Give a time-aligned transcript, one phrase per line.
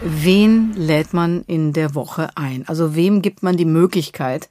[0.00, 2.66] Wen lädt man in der Woche ein?
[2.68, 4.48] Also wem gibt man die Möglichkeit,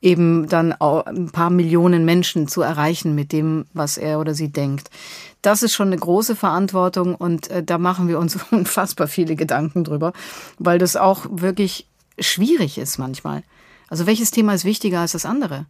[0.00, 4.48] eben dann auch ein paar Millionen Menschen zu erreichen mit dem, was er oder sie
[4.48, 4.90] denkt?
[5.42, 9.82] Das ist schon eine große Verantwortung und äh, da machen wir uns unfassbar viele Gedanken
[9.82, 10.12] drüber,
[10.58, 13.42] weil das auch wirklich schwierig ist manchmal.
[13.88, 15.66] Also welches Thema ist wichtiger als das andere?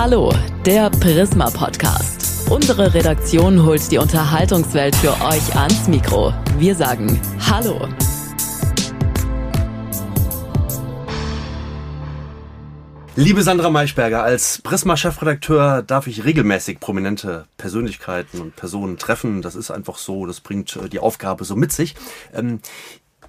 [0.00, 0.32] Hallo,
[0.64, 2.48] der Prisma Podcast.
[2.48, 6.32] Unsere Redaktion holt die Unterhaltungswelt für euch ans Mikro.
[6.56, 7.88] Wir sagen Hallo.
[13.16, 19.42] Liebe Sandra Maischberger, als Prisma-Chefredakteur darf ich regelmäßig prominente Persönlichkeiten und Personen treffen.
[19.42, 21.96] Das ist einfach so, das bringt äh, die Aufgabe so mit sich.
[22.32, 22.60] Ähm,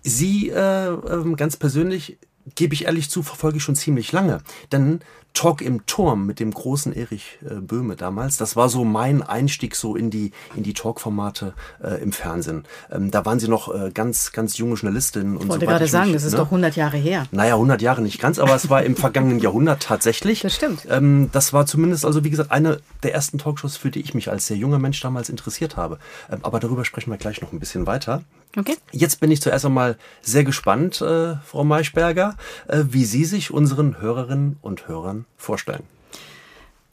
[0.04, 2.20] Sie äh, ähm, ganz persönlich
[2.56, 4.42] gebe ich ehrlich zu, verfolge ich schon ziemlich lange.
[4.72, 5.02] Denn
[5.40, 9.74] Talk im Turm mit dem großen Erich äh, Böhme damals, das war so mein Einstieg
[9.74, 12.66] so in die, in die Talk-Formate äh, im Fernsehen.
[12.92, 15.38] Ähm, da waren sie noch äh, ganz, ganz junge Journalistinnen.
[15.38, 17.26] Und Ich wollte so gerade sagen, das ist doch 100 Jahre her.
[17.32, 20.42] Naja, 100 Jahre nicht ganz, aber es war im vergangenen Jahrhundert tatsächlich.
[20.42, 20.86] Das stimmt.
[20.90, 24.30] Ähm, das war zumindest, also wie gesagt, eine der ersten Talkshows, für die ich mich
[24.30, 26.00] als sehr junger Mensch damals interessiert habe.
[26.30, 28.24] Ähm, aber darüber sprechen wir gleich noch ein bisschen weiter.
[28.58, 28.78] Okay.
[28.92, 32.36] Jetzt bin ich zuerst einmal sehr gespannt, äh, Frau Maischberger,
[32.68, 35.84] äh, wie Sie sich unseren Hörerinnen und Hörern vorstellen.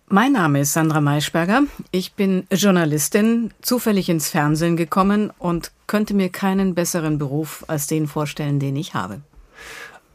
[0.09, 1.63] Mein Name ist Sandra Maischberger.
[1.91, 8.07] Ich bin Journalistin, zufällig ins Fernsehen gekommen und könnte mir keinen besseren Beruf als den
[8.07, 9.21] vorstellen, den ich habe.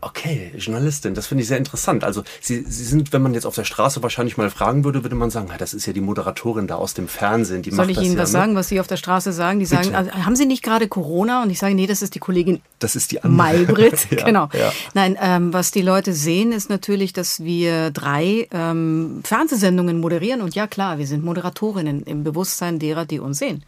[0.04, 2.04] Okay, Journalistin, das finde ich sehr interessant.
[2.04, 5.16] Also Sie, Sie sind, wenn man jetzt auf der Straße wahrscheinlich mal fragen würde, würde
[5.16, 7.62] man sagen, ja, das ist ja die Moderatorin da aus dem Fernsehen.
[7.62, 8.40] Die Soll macht ich das Ihnen ja, was ne?
[8.40, 9.60] sagen, was Sie auf der Straße sagen?
[9.60, 9.98] Die sagen, Bitte.
[9.98, 11.44] also, haben Sie nicht gerade Corona?
[11.44, 13.38] Und ich sage, nee, das ist die Kollegin Das ist die andere.
[13.38, 14.50] Maybrit, Ja, genau.
[14.54, 14.72] ja.
[14.96, 20.42] Nein, ähm, was die Leute sehen, ist natürlich, dass wir drei ähm, Fernsehsendungen moderieren.
[20.42, 23.64] Und ja, klar, wir sind Moderatorinnen im Bewusstsein derer, die uns sehen.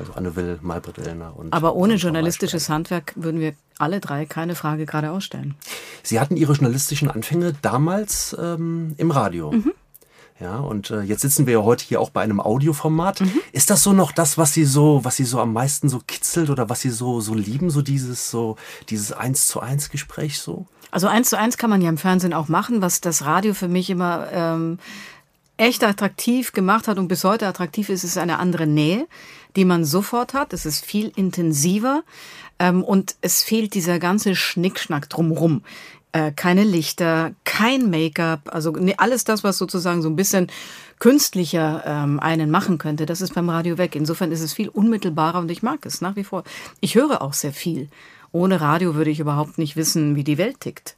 [0.00, 1.52] Also Anne Will, Maybrit Illner und.
[1.52, 5.54] Aber ohne und journalistisches Handwerk würden wir alle drei keine Frage gerade ausstellen.
[6.02, 9.52] Sie hatten Ihre journalistischen Anfänge damals ähm, im Radio.
[9.52, 9.72] Mhm.
[10.40, 13.20] Ja, und äh, jetzt sitzen wir ja heute hier auch bei einem Audioformat.
[13.20, 13.32] Mhm.
[13.52, 16.48] Ist das so noch das, was Sie so, was Sie so am meisten so kitzelt
[16.48, 18.56] oder was Sie so so lieben, so dieses so
[18.88, 20.66] dieses eins zu eins Gespräch so?
[20.90, 23.68] Also eins zu eins kann man ja im Fernsehen auch machen, was das Radio für
[23.68, 24.78] mich immer ähm,
[25.58, 29.06] echt attraktiv gemacht hat und bis heute attraktiv ist, ist eine andere Nähe,
[29.56, 30.52] die man sofort hat.
[30.52, 32.02] Es ist viel intensiver
[32.58, 35.62] ähm, und es fehlt dieser ganze Schnickschnack drumrum.
[36.12, 40.48] Äh, keine Lichter, kein Make-up, also nee, alles das, was sozusagen so ein bisschen
[40.98, 43.94] künstlicher ähm, einen machen könnte, das ist beim Radio weg.
[43.94, 46.42] Insofern ist es viel unmittelbarer und ich mag es nach wie vor.
[46.80, 47.88] Ich höre auch sehr viel.
[48.32, 50.96] Ohne Radio würde ich überhaupt nicht wissen, wie die Welt tickt.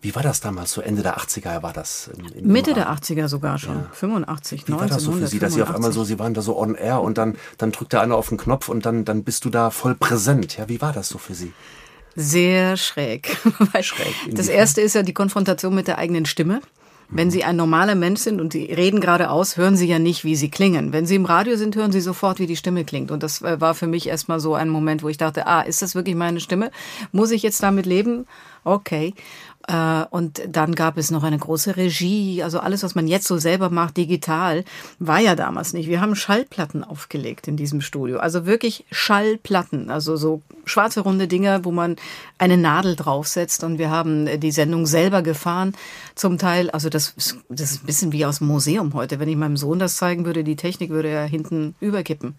[0.00, 0.72] Wie war das damals?
[0.72, 2.08] So Ende der 80er war das?
[2.16, 3.02] Im, im Mitte der Radio?
[3.02, 3.86] 80er sogar schon.
[3.92, 6.08] 85, Wie war das so für Sie, dass Sie auf einmal so, 1985.
[6.08, 8.68] Sie waren da so on air und dann, dann drückt der einer auf den Knopf
[8.68, 10.56] und dann, dann bist du da voll präsent.
[10.56, 11.52] Ja, wie war das so für Sie?
[12.14, 13.36] Sehr schräg.
[13.72, 16.60] Weil Schräg, Das erste ist ja die Konfrontation mit der eigenen Stimme.
[17.10, 20.36] Wenn Sie ein normaler Mensch sind und Sie reden geradeaus, hören Sie ja nicht, wie
[20.36, 20.92] Sie klingen.
[20.92, 23.10] Wenn Sie im Radio sind, hören Sie sofort, wie die Stimme klingt.
[23.10, 25.80] Und das äh, war für mich erstmal so ein Moment, wo ich dachte, ah, ist
[25.80, 26.70] das wirklich meine Stimme?
[27.10, 28.26] Muss ich jetzt damit leben?
[28.62, 29.14] Okay.
[29.68, 32.42] Äh, Und dann gab es noch eine große Regie.
[32.42, 34.64] Also alles, was man jetzt so selber macht, digital,
[34.98, 35.88] war ja damals nicht.
[35.88, 38.18] Wir haben Schallplatten aufgelegt in diesem Studio.
[38.18, 39.90] Also wirklich Schallplatten.
[39.90, 41.96] Also so schwarze runde Dinger, wo man
[42.38, 43.62] eine Nadel draufsetzt.
[43.62, 45.74] Und wir haben äh, die Sendung selber gefahren.
[46.14, 49.20] Zum Teil, also das, ist- das ist ein bisschen wie aus dem Museum heute.
[49.20, 52.36] Wenn ich meinem Sohn das zeigen würde, die Technik würde ja hinten überkippen.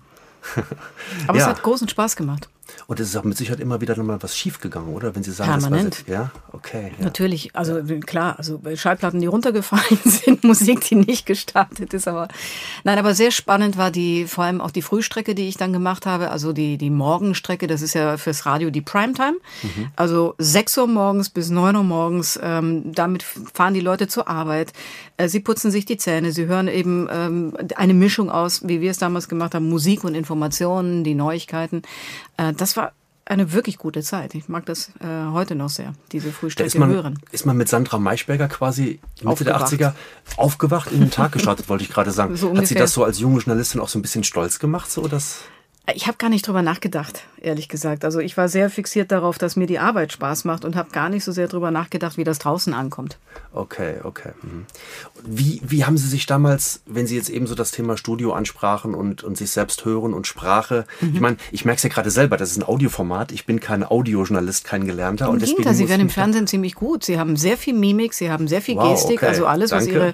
[1.28, 1.50] Aber es Ja.
[1.50, 2.50] hat großen Spaß gemacht.
[2.88, 5.16] Und es ist auch mit Sicherheit immer wieder nochmal was schiefgegangen, oder?
[5.16, 6.02] Wenn Sie sagen, Permanent.
[6.02, 6.92] das war ja, okay.
[6.98, 7.06] Ja.
[7.06, 12.28] Natürlich, also klar, also Schallplatten, die runtergefallen sind, Musik, die nicht gestartet ist, aber
[12.84, 16.06] nein, aber sehr spannend war die, vor allem auch die Frühstrecke, die ich dann gemacht
[16.06, 19.38] habe, also die, die Morgenstrecke, das ist ja fürs Radio die Primetime,
[19.96, 24.74] also 6 Uhr morgens bis 9 Uhr morgens, ähm, damit fahren die Leute zur Arbeit,
[25.18, 28.92] äh, sie putzen sich die Zähne, sie hören eben ähm, eine Mischung aus, wie wir
[28.92, 31.82] es damals gemacht haben, Musik und Informationen, die Neuigkeiten,
[32.38, 32.94] äh, das war
[33.26, 34.34] eine wirklich gute Zeit.
[34.34, 37.20] Ich mag das äh, heute noch sehr, diese Da Frühstücke ist man, hören.
[37.32, 39.96] ist man mit Sandra Maischberger quasi Mitte der Aufgewacht.
[39.96, 42.36] 80er aufgewacht in den Tag gestartet, wollte ich gerade sagen.
[42.40, 45.08] So Hat sie das so als junge Journalistin auch so ein bisschen stolz gemacht, so
[45.08, 45.42] dass
[45.96, 48.06] Ich habe gar nicht drüber nachgedacht, ehrlich gesagt.
[48.06, 51.10] Also ich war sehr fixiert darauf, dass mir die Arbeit Spaß macht und habe gar
[51.10, 53.18] nicht so sehr drüber nachgedacht, wie das draußen ankommt.
[53.54, 54.30] Okay, okay.
[54.44, 54.66] mhm.
[55.26, 58.94] Wie, wie haben Sie sich damals, wenn Sie jetzt eben so das Thema Studio ansprachen
[58.94, 61.16] und, und sich selbst hören und Sprache, Mhm.
[61.16, 63.84] ich meine, ich merke es ja gerade selber, das ist ein Audioformat, ich bin kein
[63.84, 65.26] Audiojournalist, kein Gelernter.
[65.26, 67.04] Im und deswegen Sie werden im Fernsehen ziemlich gut.
[67.04, 69.18] Sie haben sehr viel Mimik, Sie haben sehr viel Wow, Gestik.
[69.24, 69.28] okay.
[69.28, 70.00] Also alles, was Danke.
[70.00, 70.14] Ihre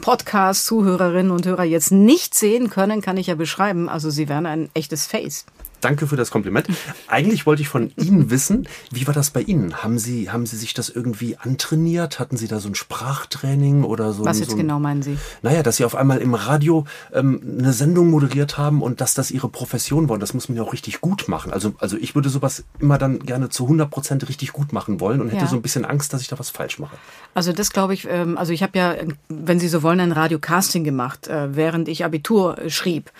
[0.00, 3.88] Podcast-Zuhörerinnen und Hörer jetzt nicht sehen können, kann ich ja beschreiben.
[3.88, 5.46] Also Sie werden ein echtes Face.
[5.84, 6.66] Danke für das Kompliment.
[7.08, 9.82] Eigentlich wollte ich von Ihnen wissen, wie war das bei Ihnen?
[9.82, 12.18] Haben Sie, haben Sie sich das irgendwie antrainiert?
[12.18, 14.24] Hatten Sie da so ein Sprachtraining oder so?
[14.24, 15.18] Was ein, jetzt so ein, genau meinen Sie?
[15.42, 19.30] Naja, dass Sie auf einmal im Radio ähm, eine Sendung moderiert haben und dass das
[19.30, 20.14] Ihre Profession war.
[20.14, 21.52] Und das muss man ja auch richtig gut machen.
[21.52, 25.20] Also, also ich würde sowas immer dann gerne zu 100 Prozent richtig gut machen wollen
[25.20, 25.48] und hätte Ja.
[25.48, 26.96] so ein bisschen Angst, dass ich da was falsch mache.
[27.34, 28.94] Also das glaube ich, ähm, also ich habe ja,
[29.28, 33.10] wenn Sie so wollen, ein Radiocasting gemacht, äh, während ich Abitur äh, schrieb,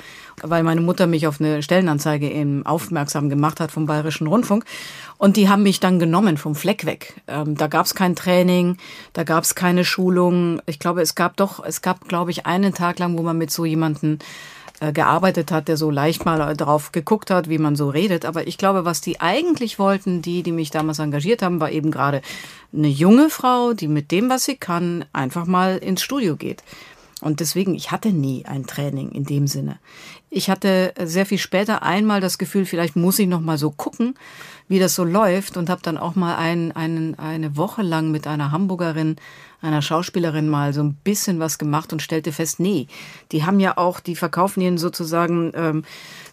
[0.43, 4.65] weil meine Mutter mich auf eine Stellenanzeige eben aufmerksam gemacht hat vom Bayerischen Rundfunk.
[5.19, 7.15] Und die haben mich dann genommen vom Fleck weg.
[7.29, 8.77] Ähm, da gab es kein Training,
[9.13, 10.61] da gab es keine Schulung.
[10.67, 13.51] Ich glaube, es gab doch, es gab, glaube ich, einen Tag lang, wo man mit
[13.51, 14.19] so jemanden
[14.81, 18.25] äh, gearbeitet hat, der so leicht mal drauf geguckt hat, wie man so redet.
[18.25, 21.93] Aber ich glaube, was die eigentlich wollten, die, die mich damals engagiert haben, war eben
[21.93, 22.23] gerade
[22.73, 26.65] eine junge Frau, die mit dem, was sie kann, einfach mal ins Studio geht.
[27.25, 29.79] Und deswegen, ich hatte nie ein Training in dem Sinne.
[30.31, 34.15] Ich hatte sehr viel später einmal das Gefühl, vielleicht muss ich noch mal so gucken,
[34.69, 38.27] wie das so läuft und habe dann auch mal ein, einen, eine Woche lang mit
[38.27, 39.17] einer Hamburgerin,
[39.63, 42.89] einer Schauspielerin mal so ein bisschen was gemacht und stellte fest, nee,
[43.33, 45.85] die haben ja auch, die verkaufen ihnen sozusagen ähm,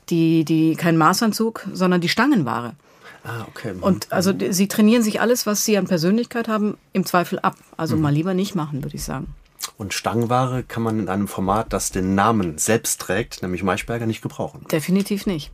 [0.09, 2.73] die, die, kein Maßanzug, sondern die Stangenware.
[3.23, 3.73] Ah, okay.
[3.79, 7.55] Und also die- sie trainieren sich alles, was sie an Persönlichkeit haben, im Zweifel ab.
[7.77, 9.27] Also mal lieber nicht machen, würde ich sagen.
[9.77, 14.21] Und Stangenware kann man in einem Format, das den Namen selbst trägt, nämlich Maischberger, nicht
[14.21, 14.65] gebrauchen.
[14.71, 15.51] Definitiv nicht.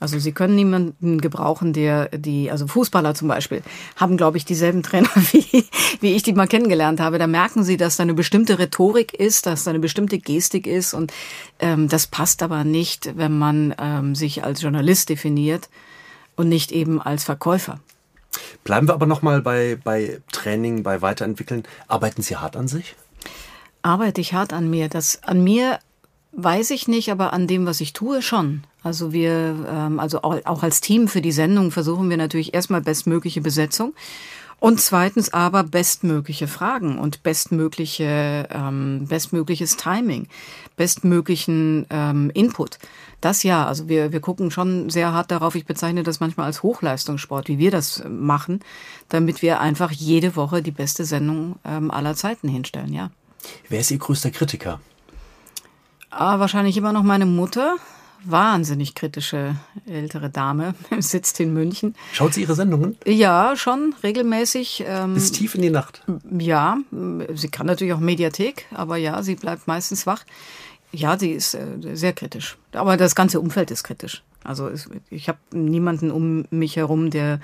[0.00, 3.62] Also sie können niemanden gebrauchen, der die, also Fußballer zum Beispiel,
[3.96, 5.64] haben, glaube ich, dieselben Trainer, wie,
[6.00, 7.18] wie ich die mal kennengelernt habe.
[7.18, 10.94] Da merken sie, dass da eine bestimmte Rhetorik ist, dass da eine bestimmte Gestik ist.
[10.94, 11.12] Und
[11.58, 15.68] ähm, das passt aber nicht, wenn man ähm, sich als Journalist definiert
[16.36, 17.80] und nicht eben als Verkäufer.
[18.62, 21.64] Bleiben wir aber nochmal bei, bei Training, bei Weiterentwickeln.
[21.88, 22.94] Arbeiten Sie hart an sich?
[23.82, 24.88] Arbeite ich hart an mir.
[24.88, 25.78] Das an mir
[26.32, 28.62] weiß ich nicht, aber an dem, was ich tue, schon.
[28.82, 33.40] Also wir, ähm, also auch, als Team für die Sendung versuchen wir natürlich erstmal bestmögliche
[33.40, 33.94] Besetzung
[34.60, 40.26] und zweitens aber bestmögliche Fragen und bestmögliche, ähm, bestmögliches Timing,
[40.76, 42.78] bestmöglichen ähm, Input.
[43.20, 45.54] Das ja, also wir, wir gucken schon sehr hart darauf.
[45.54, 48.60] Ich bezeichne das manchmal als Hochleistungssport, wie wir das äh, machen,
[49.08, 53.10] damit wir einfach jede Woche die beste Sendung ähm, aller Zeiten hinstellen, ja.
[53.68, 54.80] Wer ist Ihr größter Kritiker?
[56.10, 57.76] Ah, wahrscheinlich immer noch meine Mutter.
[58.24, 59.54] Wahnsinnig kritische
[59.86, 61.94] ältere Dame, sitzt in München.
[62.12, 62.96] Schaut sie Ihre Sendungen?
[63.06, 64.84] Ja, schon regelmäßig.
[64.86, 66.02] Ähm, Bis tief in die Nacht.
[66.36, 66.78] ja,
[67.34, 70.24] sie kann natürlich auch Mediathek, aber ja, sie bleibt meistens wach.
[70.90, 72.56] Ja, sie ist äh, sehr kritisch.
[72.72, 74.22] Aber das ganze Umfeld ist kritisch.
[74.48, 77.38] Also es, ich habe niemanden um mich herum, der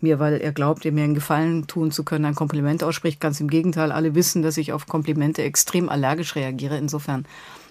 [0.00, 3.18] mir, weil er glaubt, mir einen Gefallen tun zu können, ein Kompliment ausspricht.
[3.18, 6.76] Ganz im Gegenteil, alle wissen, dass ich auf Komplimente extrem allergisch reagiere.
[6.76, 7.24] Insofern,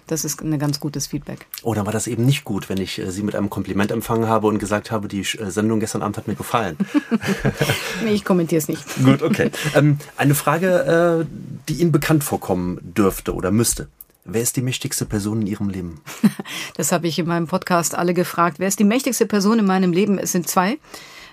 [0.08, 1.46] das ist ein ganz gutes Feedback.
[1.62, 4.26] Oh, dann war das eben nicht gut, wenn ich äh, Sie mit einem Kompliment empfangen
[4.26, 6.76] habe und gesagt habe, die äh, Sendung gestern Abend hat mir gefallen.
[8.04, 8.84] Nee, ich kommentiere es nicht.
[9.04, 9.50] gut, okay.
[9.74, 11.26] Ähm, eine Frage, äh,
[11.68, 13.88] die Ihnen bekannt vorkommen dürfte oder müsste.
[14.24, 16.00] Wer ist die mächtigste Person in Ihrem Leben?
[16.76, 18.58] Das habe ich in meinem Podcast alle gefragt.
[18.58, 20.18] Wer ist die mächtigste Person in meinem Leben?
[20.18, 20.78] Es sind zwei.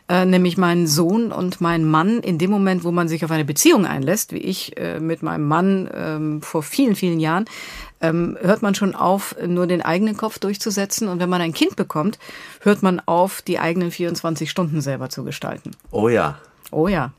[0.10, 2.20] Äh, nämlich mein Sohn und mein Mann.
[2.20, 5.48] In dem Moment, wo man sich auf eine Beziehung einlässt, wie ich äh, mit meinem
[5.48, 7.46] Mann ähm, vor vielen, vielen Jahren,
[8.02, 11.08] ähm, hört man schon auf, nur den eigenen Kopf durchzusetzen.
[11.08, 12.20] Und wenn man ein Kind bekommt,
[12.62, 15.72] hört man auf, die eigenen 24 Stunden selber zu gestalten.
[15.92, 16.40] Oh ja.
[16.72, 17.12] Oh ja.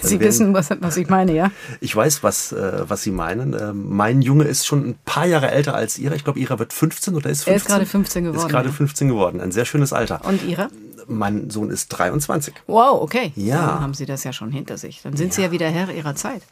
[0.00, 1.50] Sie wenn- wissen, was, was ich meine, ja?
[1.80, 3.54] Ich weiß, was, äh, was Sie meinen.
[3.54, 6.14] Ähm, mein Junge ist schon ein paar Jahre älter als Ihrer.
[6.14, 7.52] Ich glaube, Ihrer wird 15 oder ist 15?
[7.52, 8.74] Er ist gerade 15 geworden, Ist gerade ja.
[8.74, 9.40] 15 geworden.
[9.40, 10.20] Ein sehr schönes Alter.
[10.24, 10.68] Und Ihre?
[11.10, 12.54] Mein Sohn ist 23.
[12.66, 13.32] Wow, okay.
[13.36, 13.66] Ja.
[13.66, 15.02] Dann haben Sie das ja schon hinter sich.
[15.02, 16.42] Dann sind Sie ja wieder Herr Ihrer Zeit.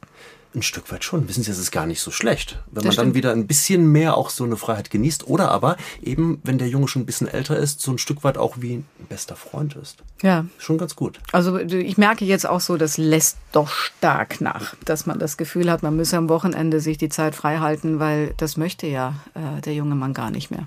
[0.54, 1.28] Ein Stück weit schon.
[1.28, 2.58] Wissen Sie, das ist gar nicht so schlecht.
[2.70, 3.14] Wenn Das man dann stimmt.
[3.16, 5.28] wieder ein bisschen mehr auch so eine Freiheit genießt.
[5.28, 8.38] Oder aber eben, wenn der Junge schon ein bisschen älter ist, so ein Stück weit
[8.38, 9.98] auch wie ein bester Freund ist.
[10.22, 10.46] Ja.
[10.56, 11.20] Schon ganz gut.
[11.32, 15.70] Also ich merke jetzt auch so, das lässt doch stark nach, dass man das Gefühl
[15.70, 19.60] hat, man müsse am Wochenende sich die Zeit frei halten, weil das möchte ja äh,
[19.60, 20.66] der junge Mann gar nicht mehr.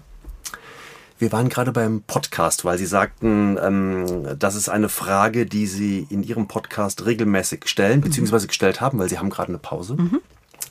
[1.22, 6.08] Wir waren gerade beim Podcast, weil Sie sagten, ähm, das ist eine Frage, die Sie
[6.10, 8.06] in Ihrem Podcast regelmäßig stellen, mhm.
[8.06, 9.98] beziehungsweise gestellt haben, weil Sie haben gerade eine Pause.
[9.98, 10.20] Mhm.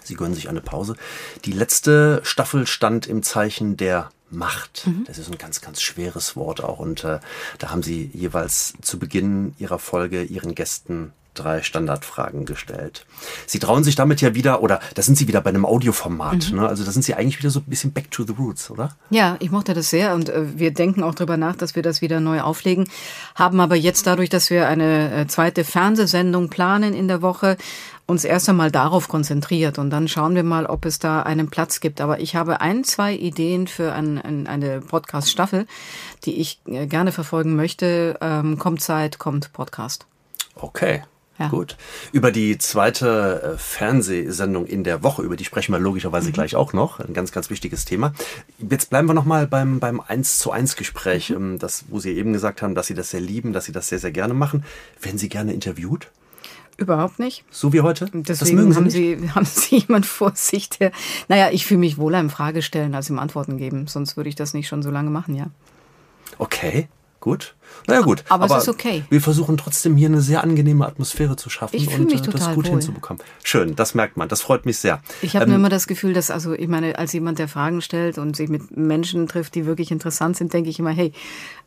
[0.03, 0.97] Sie gönnen sich eine Pause.
[1.45, 4.89] Die letzte Staffel stand im Zeichen der Macht.
[4.89, 5.05] Mhm.
[5.07, 6.81] Das ist ein ganz, ganz schweres Wort auch.
[6.81, 7.21] Und äh,
[7.59, 13.07] da haben Sie jeweils zu Beginn Ihrer Folge Ihren Gästen drei Standardfragen gestellt.
[13.47, 16.51] Sie trauen sich damit ja wieder, oder da sind Sie wieder bei einem Audioformat.
[16.51, 16.59] Mhm.
[16.59, 16.69] Ne?
[16.69, 18.97] Also da sind Sie eigentlich wieder so ein bisschen back to the roots, oder?
[19.11, 22.01] Ja, ich mochte das sehr und äh, wir denken auch darüber nach, dass wir das
[22.01, 22.89] wieder neu auflegen.
[23.35, 27.57] Haben aber jetzt dadurch, dass wir eine äh, zweite Fernsehsendung planen in der Woche,
[28.11, 31.81] uns erst einmal darauf konzentriert und dann schauen wir mal, ob es da einen Platz
[31.81, 32.01] gibt.
[32.01, 35.67] Aber ich habe ein, zwei Ideen für ein, ein, eine Podcast-Staffel,
[36.25, 38.19] die ich äh, gerne verfolgen möchte.
[38.21, 40.07] Ähm, kommt Zeit, kommt Podcast.
[40.57, 41.05] Okay.
[41.41, 41.49] Ja.
[41.49, 41.79] Gut.
[42.13, 46.33] Über die zweite äh, Fernsehsendung in der Woche, über die sprechen wir logischerweise mhm.
[46.35, 47.01] gleich auch noch.
[47.01, 48.13] Ein ganz, ganz wichtiges Thema.
[48.59, 51.37] Jetzt bleiben wir nochmal beim, beim 1 zu 1 Gespräch, mhm.
[51.37, 53.89] Ähm, das, wo Sie eben gesagt haben, dass Sie das sehr lieben, dass Sie das
[53.89, 54.65] sehr, sehr gerne machen.
[55.01, 56.11] Werden Sie gerne interviewt?
[56.77, 57.45] Überhaupt nicht.
[57.51, 58.11] So wie heute?
[58.13, 60.93] Deswegen Sie haben, Sie, haben Sie jemand vor sich, der.
[61.29, 63.87] Naja, ich fühle mich wohler im Fragestellen als im Antworten geben.
[63.87, 65.47] Sonst würde ich das nicht schon so lange machen, ja.
[66.37, 66.89] Okay.
[67.21, 67.55] Gut.
[67.87, 68.25] Naja gut.
[68.31, 69.05] Aber, aber, es ist okay.
[69.11, 72.55] Wir versuchen trotzdem hier eine sehr angenehme Atmosphäre zu schaffen ich und mich äh, das
[72.55, 72.73] gut wohl.
[72.73, 73.23] hinzubekommen.
[73.45, 74.29] Schön, das merkt man.
[74.29, 75.03] Das freut mich sehr.
[75.21, 77.83] Ich habe ähm, nur immer das Gefühl, dass, also ich meine, als jemand, der Fragen
[77.83, 81.13] stellt und sich mit Menschen trifft, die wirklich interessant sind, denke ich immer, hey,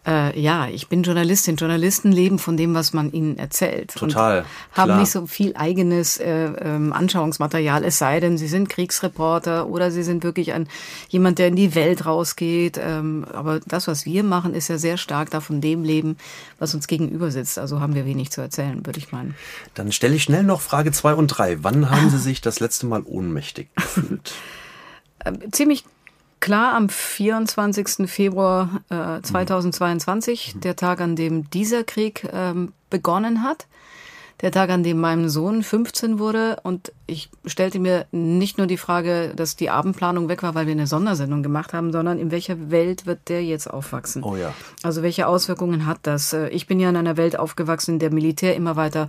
[0.05, 1.55] äh, ja, ich bin Journalistin.
[1.55, 3.93] Journalisten leben von dem, was man ihnen erzählt.
[3.95, 4.39] Total.
[4.39, 9.67] Und haben nicht so viel eigenes äh, ähm, Anschauungsmaterial, es sei denn, sie sind Kriegsreporter
[9.67, 10.67] oder sie sind wirklich ein
[11.07, 12.79] jemand, der in die Welt rausgeht.
[12.81, 16.17] Ähm, aber das, was wir machen, ist ja sehr stark davon dem leben,
[16.59, 17.57] was uns gegenüber sitzt.
[17.57, 19.35] Also haben wir wenig zu erzählen, würde ich meinen.
[19.73, 21.63] Dann stelle ich schnell noch Frage zwei und drei.
[21.63, 24.33] Wann haben Sie sich das letzte Mal ohnmächtig gefühlt?
[25.25, 25.85] Ähm, ziemlich
[26.43, 28.09] klar am 24.
[28.11, 30.59] Februar äh, 2022, mhm.
[30.59, 33.65] der Tag, an dem dieser Krieg ähm, begonnen hat.
[34.41, 38.75] Der Tag, an dem mein Sohn 15 wurde und ich stellte mir nicht nur die
[38.75, 42.69] Frage, dass die Abendplanung weg war, weil wir eine Sondersendung gemacht haben, sondern in welcher
[42.69, 44.21] Welt wird der jetzt aufwachsen?
[44.21, 44.53] Oh ja.
[44.81, 46.33] Also welche Auswirkungen hat das?
[46.33, 49.07] Äh, ich bin ja in einer Welt aufgewachsen, in der Militär immer weiter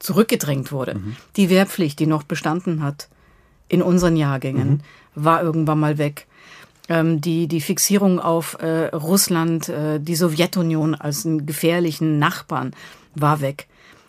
[0.00, 0.96] zurückgedrängt wurde.
[0.96, 1.16] Mhm.
[1.36, 3.08] Die Wehrpflicht, die noch bestanden hat
[3.68, 4.80] in unseren Jahrgängen, mhm.
[5.14, 6.26] war irgendwann mal weg
[6.88, 12.74] die, die Fixierung auf äh, Russland, äh, die Sowjetunion als einen gefährlichen Nachbarn
[13.14, 13.68] war weg.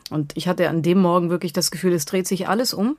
[0.09, 2.97] Und ich hatte an dem Morgen wirklich das Gefühl, es dreht sich alles um.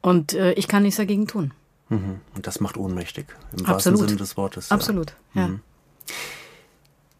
[0.00, 1.52] Und äh, ich kann nichts dagegen tun.
[1.88, 2.20] Mhm.
[2.34, 3.68] Und das macht ohnmächtig, im Absolut.
[3.68, 4.70] wahrsten Sinne des Wortes.
[4.70, 5.42] Absolut, ja.
[5.42, 5.48] ja.
[5.48, 5.60] Mhm.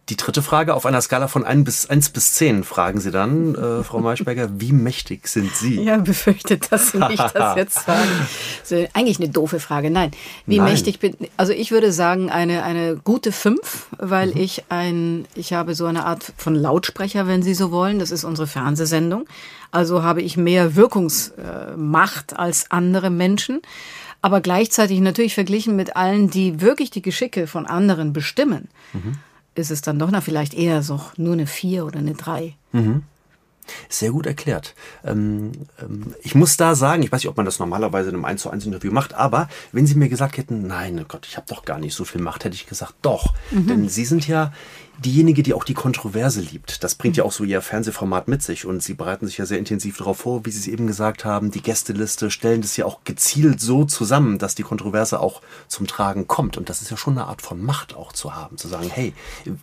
[0.09, 3.55] Die dritte Frage, auf einer Skala von 1 bis, 1 bis 10 fragen Sie dann,
[3.55, 5.83] äh, Frau Maischberger, wie mächtig sind Sie?
[5.83, 8.09] Ja, befürchtet, dass Sie mich das jetzt sagen.
[8.61, 9.91] Also eigentlich eine doofe Frage.
[9.91, 10.13] Nein,
[10.47, 10.73] wie Nein.
[10.73, 14.41] mächtig bin Also ich würde sagen, eine, eine gute 5, weil mhm.
[14.41, 17.99] ich ein, ich habe so eine Art von Lautsprecher, wenn Sie so wollen.
[17.99, 19.27] Das ist unsere Fernsehsendung.
[19.73, 23.61] Also habe ich mehr Wirkungsmacht als andere Menschen
[24.21, 29.15] aber gleichzeitig natürlich verglichen mit allen, die wirklich die Geschicke von anderen bestimmen, mhm
[29.59, 32.55] ist es dann doch noch vielleicht eher so nur eine vier oder eine drei.
[32.73, 33.03] Mhm.
[33.91, 34.75] Sehr gut erklärt.
[35.05, 38.25] Ähm, ähm, ich muss da sagen, ich weiß nicht, ob man das normalerweise in einem
[38.25, 41.37] 1 zu 1 Interview macht, aber wenn Sie mir gesagt hätten, nein, oh Gott, ich
[41.37, 43.35] habe doch gar nicht so viel Macht, hätte ich gesagt, doch.
[43.51, 43.67] Mhm.
[43.67, 44.53] Denn Sie sind ja
[45.05, 46.83] diejenige, die auch die Kontroverse liebt.
[46.83, 49.59] Das bringt ja auch so ihr Fernsehformat mit sich und sie bereiten sich ja sehr
[49.59, 51.51] intensiv darauf vor, wie Sie es eben gesagt haben.
[51.51, 56.27] Die Gästeliste stellen das ja auch gezielt so zusammen, dass die Kontroverse auch zum Tragen
[56.27, 56.57] kommt.
[56.57, 59.15] Und das ist ja schon eine Art von Macht auch zu haben, zu sagen, hey,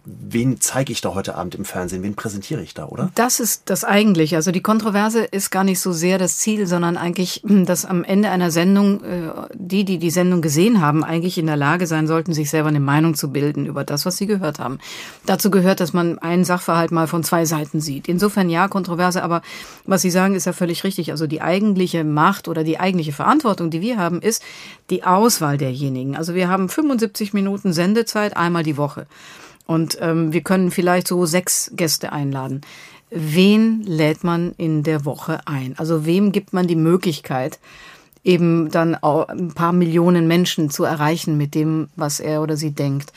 [0.05, 3.11] wen zeige ich da heute Abend im Fernsehen, wen präsentiere ich da, oder?
[3.15, 4.35] Das ist das eigentlich.
[4.35, 8.29] Also die Kontroverse ist gar nicht so sehr das Ziel, sondern eigentlich, dass am Ende
[8.29, 12.33] einer Sendung äh, die, die die Sendung gesehen haben, eigentlich in der Lage sein sollten,
[12.33, 14.79] sich selber eine Meinung zu bilden über das, was sie gehört haben
[15.25, 18.07] dazu gehört, dass man einen Sachverhalt mal von zwei Seiten sieht.
[18.07, 19.41] Insofern ja, kontroverse, aber
[19.85, 21.11] was Sie sagen, ist ja völlig richtig.
[21.11, 24.43] Also die eigentliche Macht oder die eigentliche Verantwortung, die wir haben, ist
[24.89, 26.15] die Auswahl derjenigen.
[26.15, 29.07] Also wir haben 75 Minuten Sendezeit einmal die Woche.
[29.65, 32.61] Und ähm, wir können vielleicht so sechs Gäste einladen.
[33.09, 35.75] Wen lädt man in der Woche ein?
[35.77, 37.59] Also wem gibt man die Möglichkeit,
[38.25, 42.71] eben dann auch ein paar Millionen Menschen zu erreichen mit dem, was er oder sie
[42.71, 43.13] denkt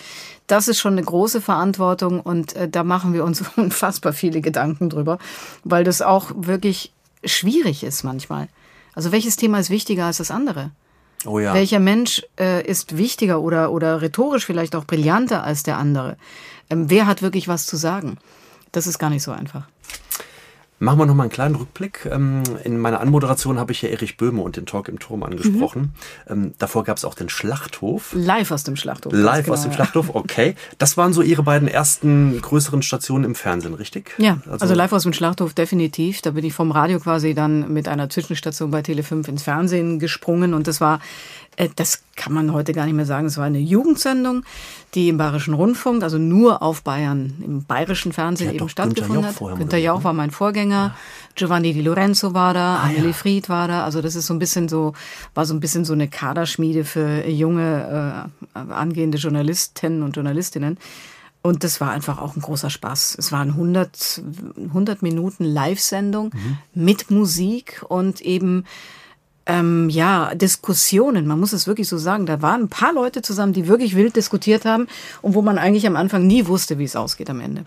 [0.48, 4.90] das ist schon eine große Verantwortung und äh, da machen wir uns unfassbar viele Gedanken
[4.90, 5.18] drüber,
[5.62, 8.48] weil das auch wirklich schwierig ist manchmal.
[8.94, 10.70] Also welches Thema ist wichtiger als das andere?
[11.24, 11.54] Oh ja.
[11.54, 16.16] Welcher Mensch äh, ist wichtiger oder, oder rhetorisch vielleicht auch brillanter als der andere?
[16.70, 18.18] Ähm, wer hat wirklich was zu sagen?
[18.72, 19.68] Das ist gar nicht so einfach.
[20.80, 22.06] Machen wir noch mal einen kleinen Rückblick.
[22.10, 25.92] Ähm, in meiner Anmoderation habe ich ja Erich Böhme und den Talk im Turm angesprochen.
[26.28, 26.54] Mhm.
[26.58, 28.12] Davor gab es auch den Schlachthof.
[28.14, 29.12] Live aus dem Schlachthof.
[29.12, 29.76] Live genau, aus dem ja.
[29.76, 30.54] Schlachthof, okay.
[30.78, 34.14] Das waren so Ihre beiden ersten größeren Stationen im Fernsehen, richtig?
[34.18, 36.22] Ja, also, also live aus dem Schlachthof definitiv.
[36.22, 40.54] Da bin ich vom Radio quasi dann mit einer Zwischenstation bei Tele5 ins Fernsehen gesprungen
[40.54, 41.00] und das war
[41.76, 43.26] das kann man heute gar nicht mehr sagen.
[43.26, 44.44] Es war eine Jugendsendung,
[44.94, 49.38] die im Bayerischen Rundfunk, also nur auf Bayern, im bayerischen Fernsehen ja, eben stattgefunden hat.
[49.58, 50.94] Günter Jauch war mein Vorgänger.
[50.94, 50.96] Ja.
[51.34, 53.12] Giovanni Di Lorenzo war da, ah, Amelie ja.
[53.12, 53.84] Fried war da.
[53.84, 54.94] Also das ist so ein bisschen so,
[55.34, 60.78] war so ein bisschen so eine Kaderschmiede für junge, äh, angehende Journalistinnen und Journalistinnen.
[61.42, 63.16] Und das war einfach auch ein großer Spaß.
[63.18, 64.22] Es waren 100,
[64.68, 66.58] 100 Minuten Live-Sendung mhm.
[66.74, 68.64] mit Musik und eben
[69.48, 73.54] ähm, ja, Diskussionen, man muss es wirklich so sagen, da waren ein paar Leute zusammen,
[73.54, 74.86] die wirklich wild diskutiert haben
[75.22, 77.64] und wo man eigentlich am Anfang nie wusste, wie es ausgeht am Ende.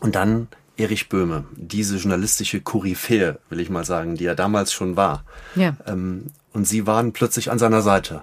[0.00, 4.96] Und dann Erich Böhme, diese journalistische Koryphäe, will ich mal sagen, die er damals schon
[4.96, 5.24] war.
[5.54, 5.76] Ja.
[5.86, 8.22] Ähm, und Sie waren plötzlich an seiner Seite.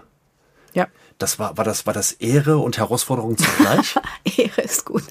[0.74, 0.88] Ja.
[1.20, 3.96] Das war, war das, war das Ehre und Herausforderung zugleich?
[4.38, 5.04] Ehre ist gut.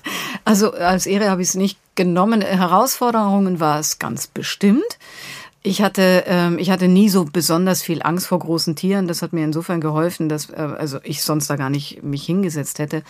[0.44, 2.40] Also als Ehre habe ich es nicht genommen.
[2.40, 4.98] Herausforderungen war es ganz bestimmt.
[5.66, 9.08] Ich hatte, ähm, ich hatte nie so besonders viel Angst vor großen Tieren.
[9.08, 12.78] Das hat mir insofern geholfen, dass äh, also ich sonst da gar nicht mich hingesetzt
[12.78, 13.02] hätte.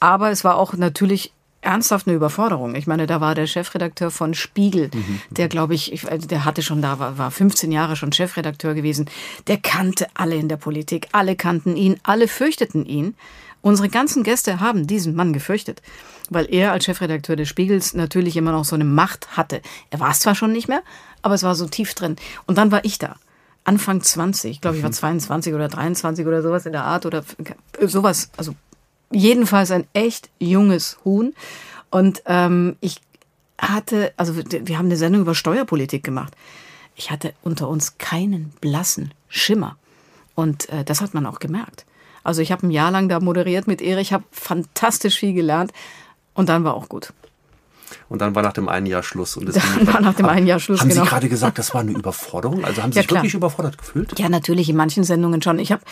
[0.00, 1.32] Aber es war auch natürlich
[1.62, 2.74] ernsthaft eine Überforderung.
[2.74, 5.22] Ich meine, da war der Chefredakteur von Spiegel, mhm.
[5.30, 8.74] der glaube ich, ich, also der hatte schon da, war, war 15 Jahre schon Chefredakteur
[8.74, 9.08] gewesen.
[9.46, 13.14] Der kannte alle in der Politik, alle kannten ihn, alle fürchteten ihn.
[13.62, 15.80] Unsere ganzen Gäste haben diesen Mann gefürchtet,
[16.30, 19.60] weil er als Chefredakteur des Spiegels natürlich immer noch so eine Macht hatte.
[19.90, 20.82] Er war es zwar schon nicht mehr,
[21.22, 22.16] aber es war so tief drin.
[22.46, 23.16] Und dann war ich da.
[23.64, 25.56] Anfang 20, ich glaube, ich war 22 mhm.
[25.56, 27.24] oder 23 oder sowas in der Art oder
[27.80, 28.30] sowas.
[28.36, 28.54] Also
[29.10, 31.34] jedenfalls ein echt junges Huhn.
[31.90, 33.00] Und ähm, ich
[33.58, 36.34] hatte, also wir haben eine Sendung über Steuerpolitik gemacht.
[36.94, 39.76] Ich hatte unter uns keinen blassen Schimmer.
[40.34, 41.86] Und äh, das hat man auch gemerkt.
[42.22, 45.72] Also ich habe ein Jahr lang da moderiert mit Erich, habe fantastisch viel gelernt
[46.34, 47.12] und dann war auch gut.
[48.08, 49.36] Und dann war nach dem einen Jahr Schluss.
[49.36, 50.80] Und dann war nach dem einen Jahr Schluss.
[50.80, 51.04] Haben genau.
[51.04, 52.64] Sie gerade gesagt, das war eine Überforderung?
[52.64, 53.22] Also haben Sie ja, sich klar.
[53.22, 54.18] wirklich überfordert gefühlt?
[54.18, 55.58] Ja, natürlich, in manchen Sendungen schon.
[55.58, 55.82] Ich habe,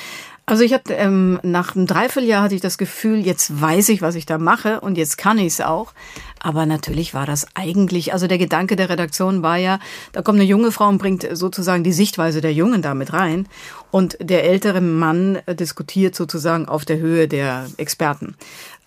[0.46, 4.14] also ich hatte, ähm, nach einem Dreivierteljahr hatte ich das Gefühl, jetzt weiß ich, was
[4.14, 5.92] ich da mache und jetzt kann ich es auch.
[6.40, 9.78] Aber natürlich war das eigentlich, also der Gedanke der Redaktion war ja,
[10.11, 13.46] da kommt eine junge Frau und bringt sozusagen die Sichtweise der Jungen damit rein.
[13.92, 18.35] Und der ältere Mann diskutiert sozusagen auf der Höhe der Experten.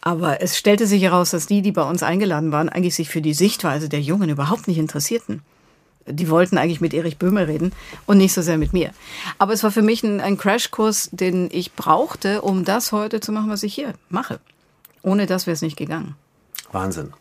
[0.05, 3.21] Aber es stellte sich heraus, dass die, die bei uns eingeladen waren, eigentlich sich für
[3.21, 5.41] die Sichtweise der Jungen überhaupt nicht interessierten.
[6.05, 7.71] Die wollten eigentlich mit Erich Böhme reden
[8.05, 8.91] und nicht so sehr mit mir.
[9.39, 13.31] Aber es war für mich ein, ein Crashkurs, den ich brauchte, um das heute zu
[13.31, 14.39] machen, was ich hier mache.
[15.01, 16.13] Ohne das wäre es nicht gegangen.
[16.71, 17.11] Wahnsinn.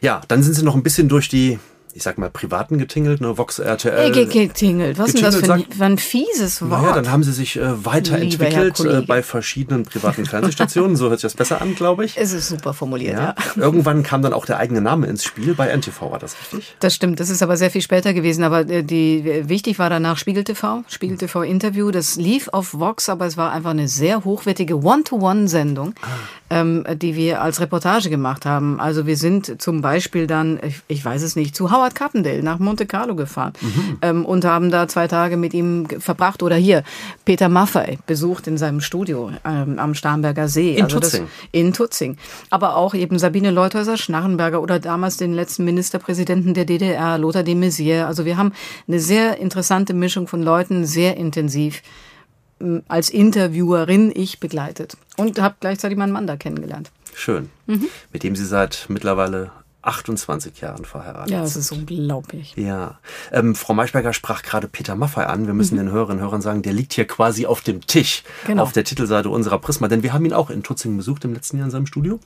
[0.00, 1.58] Ja, dann sind Sie noch ein bisschen durch die
[1.94, 3.38] ich sag mal, privaten getingelt, ne?
[3.38, 4.12] Vox RTL.
[4.12, 4.98] Hey, getingelt.
[4.98, 6.82] Was ist denn das für ein, für ein fieses Wort?
[6.82, 10.96] Naja, dann haben sie sich äh, weiterentwickelt äh, bei verschiedenen privaten Fernsehstationen.
[10.96, 12.16] so hört sich das besser an, glaube ich.
[12.18, 13.34] Es ist super formuliert, ja.
[13.54, 13.62] ja.
[13.62, 15.54] Irgendwann kam dann auch der eigene Name ins Spiel.
[15.54, 16.74] Bei NTV war das richtig?
[16.80, 17.20] Das stimmt.
[17.20, 18.42] Das ist aber sehr viel später gewesen.
[18.42, 21.92] Aber äh, die, wichtig war danach Spiegel TV, Spiegel TV Interview.
[21.92, 26.06] Das lief auf Vox, aber es war einfach eine sehr hochwertige One-to-One-Sendung, ah.
[26.50, 28.80] ähm, die wir als Reportage gemacht haben.
[28.80, 32.42] Also wir sind zum Beispiel dann, ich, ich weiß es nicht, zu Howard Howard Carpendale
[32.42, 33.98] nach Monte Carlo gefahren mhm.
[34.00, 36.42] ähm, und haben da zwei Tage mit ihm verbracht.
[36.42, 36.82] Oder hier,
[37.24, 40.74] Peter Maffei besucht in seinem Studio ähm, am Starnberger See.
[40.74, 41.22] In also Tutzing.
[41.24, 42.16] Das, in Tutzing.
[42.50, 48.06] Aber auch eben Sabine Leuthäuser-Schnarrenberger oder damals den letzten Ministerpräsidenten der DDR, Lothar de Maizière.
[48.06, 48.52] Also wir haben
[48.88, 51.82] eine sehr interessante Mischung von Leuten, sehr intensiv
[52.88, 56.90] als Interviewerin ich begleitet und habe gleichzeitig meinen Mann da kennengelernt.
[57.14, 57.50] Schön.
[57.66, 57.88] Mhm.
[58.12, 59.50] Mit dem Sie seit mittlerweile
[59.86, 61.30] 28 Jahren verheiratet.
[61.30, 62.54] Ja, das ist unglaublich.
[62.56, 62.98] Ja.
[63.32, 65.46] Ähm, Frau Maischberger sprach gerade Peter Maffay an.
[65.46, 65.86] Wir müssen mhm.
[65.86, 68.62] den Hörerinnen und Hörern sagen, der liegt hier quasi auf dem Tisch, genau.
[68.62, 69.88] auf der Titelseite unserer Prisma.
[69.88, 72.20] Denn wir haben ihn auch in Tutzingen besucht im letzten Jahr in seinem Studio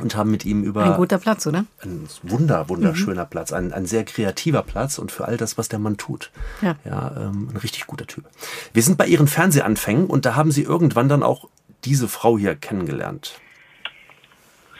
[0.00, 1.64] und haben mit ihm über ein guter Platz, oder?
[1.82, 3.30] Ein wunder wunderschöner mhm.
[3.30, 6.30] Platz, ein, ein sehr kreativer Platz und für all das, was der Mann tut.
[6.62, 8.24] Ja, ja ähm, ein richtig guter Typ.
[8.72, 11.48] Wir sind bei Ihren Fernsehanfängen und da haben Sie irgendwann dann auch
[11.84, 13.40] diese Frau hier kennengelernt.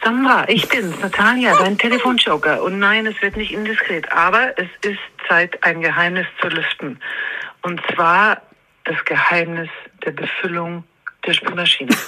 [0.08, 2.62] Sandra, ich bin's, Natalia, dein Telefonjoker.
[2.62, 6.98] Und nein, es wird nicht indiskret, aber es ist Zeit, ein Geheimnis zu lüften.
[7.60, 8.40] Und zwar
[8.84, 9.68] das Geheimnis
[10.06, 10.84] der Befüllung
[11.26, 11.94] der Spülmaschine.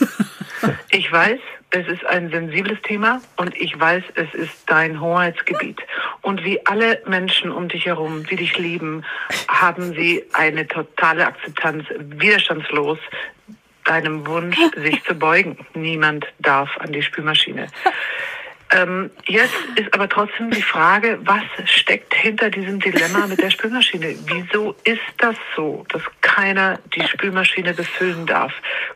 [0.90, 1.38] Ich weiß,
[1.70, 5.80] es ist ein sensibles Thema und ich weiß, es ist dein Hoheitsgebiet.
[6.20, 9.04] Und wie alle Menschen um dich herum, die dich lieben,
[9.48, 12.98] haben sie eine totale Akzeptanz, widerstandslos,
[13.85, 15.59] deinem Wunsch, sich zu beugen.
[15.75, 17.66] Niemand darf an die Spülmaschine.
[18.73, 24.14] Ähm, jetzt ist aber trotzdem die Frage, was steckt hinter diesem Dilemma mit der Spülmaschine?
[24.27, 28.53] Wieso ist das so, dass keiner die Spülmaschine befüllen darf?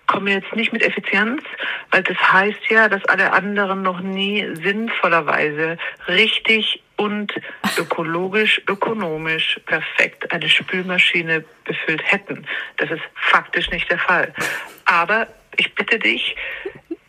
[0.07, 1.42] Kommen wir jetzt nicht mit Effizienz,
[1.90, 7.33] weil das heißt ja, dass alle anderen noch nie sinnvollerweise richtig und
[7.77, 12.47] ökologisch, ökonomisch perfekt eine Spülmaschine befüllt hätten.
[12.77, 14.33] Das ist faktisch nicht der Fall.
[14.94, 15.26] Aber
[15.57, 16.37] ich bitte dich,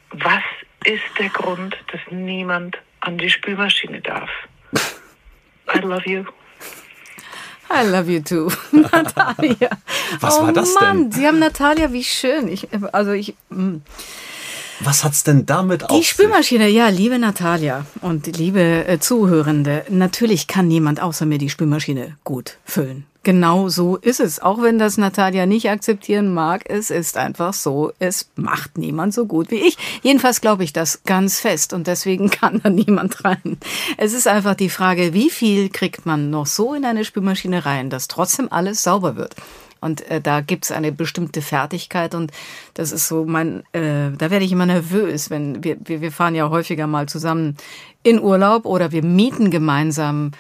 [0.09, 0.41] was
[0.85, 4.29] ist der Grund, dass niemand an die Spülmaschine darf?
[5.71, 6.23] I love you.
[7.69, 9.69] I love you too, Natalia.
[10.19, 11.11] Was oh war das Mann, denn?
[11.11, 12.47] Sie haben Natalia, wie schön.
[12.47, 13.77] Ich, also ich, mm.
[14.85, 16.09] Was hat's denn damit auf Die sich?
[16.09, 22.17] Spülmaschine, ja, liebe Natalia und liebe äh, Zuhörende, natürlich kann niemand außer mir die Spülmaschine
[22.23, 23.03] gut füllen.
[23.23, 24.39] Genau so ist es.
[24.39, 27.93] Auch wenn das Natalia nicht akzeptieren mag, es ist einfach so.
[27.97, 29.75] Es macht niemand so gut wie ich.
[30.03, 33.57] Jedenfalls glaube ich das ganz fest und deswegen kann da niemand rein.
[33.97, 37.89] Es ist einfach die Frage, wie viel kriegt man noch so in eine Spülmaschine rein,
[37.89, 39.35] dass trotzdem alles sauber wird.
[39.81, 42.31] Und äh, da gibt's eine bestimmte Fertigkeit und
[42.73, 46.35] das ist so mein, äh, da werde ich immer nervös, wenn wir, wir, wir fahren
[46.35, 47.57] ja häufiger mal zusammen
[48.03, 50.31] in Urlaub oder wir mieten gemeinsam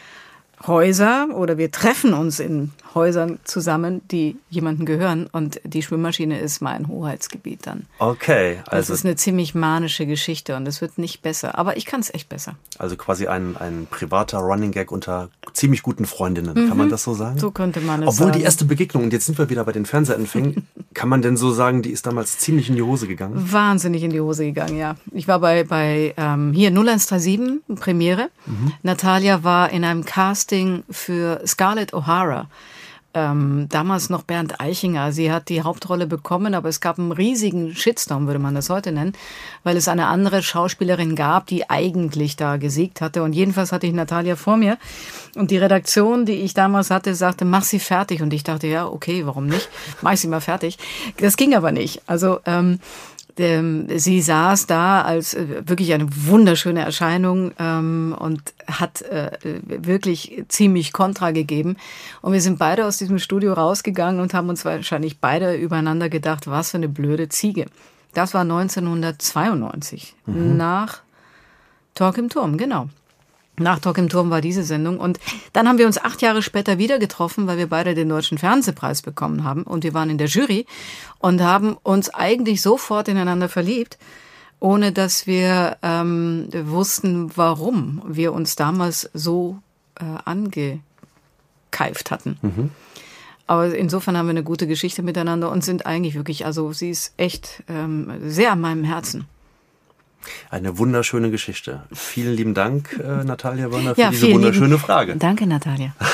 [0.65, 6.61] Häuser oder wir treffen uns in Häusern zusammen, die jemandem gehören und die Schwimmmaschine ist
[6.61, 7.85] mein Hoheitsgebiet dann.
[7.99, 11.85] Okay, Das also, ist eine ziemlich manische Geschichte und es wird nicht besser, aber ich
[11.85, 12.55] kann es echt besser.
[12.79, 16.69] also quasi ein, ein privater Running Gag unter ziemlich guten Freundinnen.
[16.69, 17.35] Kann man das so sagen?
[17.35, 17.39] Mhm.
[17.39, 18.39] So könnte man es Obwohl sagen.
[18.39, 21.51] die erste Begegnung, und jetzt sind wir wieder bei den Fernsehanfängen, kann man denn so
[21.51, 23.51] sagen, die ist damals ziemlich in die Hose gegangen?
[23.51, 24.95] Wahnsinnig in die Hose gegangen, ja.
[25.11, 28.29] Ich war bei, bei ähm, hier 0137, Premiere.
[28.83, 32.45] Natalia war in einem Casting für Scarlett O'Hara.
[33.15, 35.13] Ähm, damals noch Bernd Eichinger.
[35.13, 38.91] Sie hat die Hauptrolle bekommen, aber es gab einen riesigen Shitstorm, würde man das heute
[38.91, 39.13] nennen,
[39.63, 43.23] weil es eine andere Schauspielerin gab, die eigentlich da gesiegt hatte.
[43.23, 44.77] Und jedenfalls hatte ich Natalia vor mir.
[45.35, 48.21] Und die Redaktion, die ich damals hatte, sagte, mach sie fertig.
[48.21, 49.69] Und ich dachte, ja, okay, warum nicht?
[50.01, 50.77] Mach ich sie mal fertig.
[51.17, 52.01] Das ging aber nicht.
[52.07, 52.79] Also ähm,
[53.37, 59.31] sie saß da als äh, wirklich eine wunderschöne Erscheinung ähm, und hat äh,
[59.65, 61.75] wirklich ziemlich Kontra gegeben.
[62.21, 66.47] Und wir sind beide aus diesem Studio rausgegangen und haben uns wahrscheinlich beide übereinander gedacht,
[66.47, 67.65] was für eine blöde Ziege.
[68.13, 71.01] Das war 1992 nach
[71.95, 72.87] Talk im Turm, genau.
[73.57, 74.99] Nach Talk im Turm war diese Sendung.
[74.99, 75.19] Und
[75.53, 79.01] dann haben wir uns acht Jahre später wieder getroffen, weil wir beide den Deutschen Fernsehpreis
[79.01, 79.63] bekommen haben.
[79.63, 80.65] Und wir waren in der Jury
[81.19, 83.97] und haben uns eigentlich sofort ineinander verliebt,
[84.59, 89.59] ohne dass wir ähm, wussten, warum wir uns damals so
[89.99, 90.81] äh, angekeift
[92.11, 92.37] hatten.
[93.47, 97.13] Aber insofern haben wir eine gute Geschichte miteinander und sind eigentlich wirklich, also sie ist
[97.17, 99.25] echt ähm, sehr an meinem Herzen.
[100.49, 101.83] Eine wunderschöne Geschichte.
[101.93, 105.15] Vielen lieben Dank, äh, Natalia Wörner, für Ja, diese wunderschöne lieben- Frage.
[105.17, 105.93] Danke, Natalia.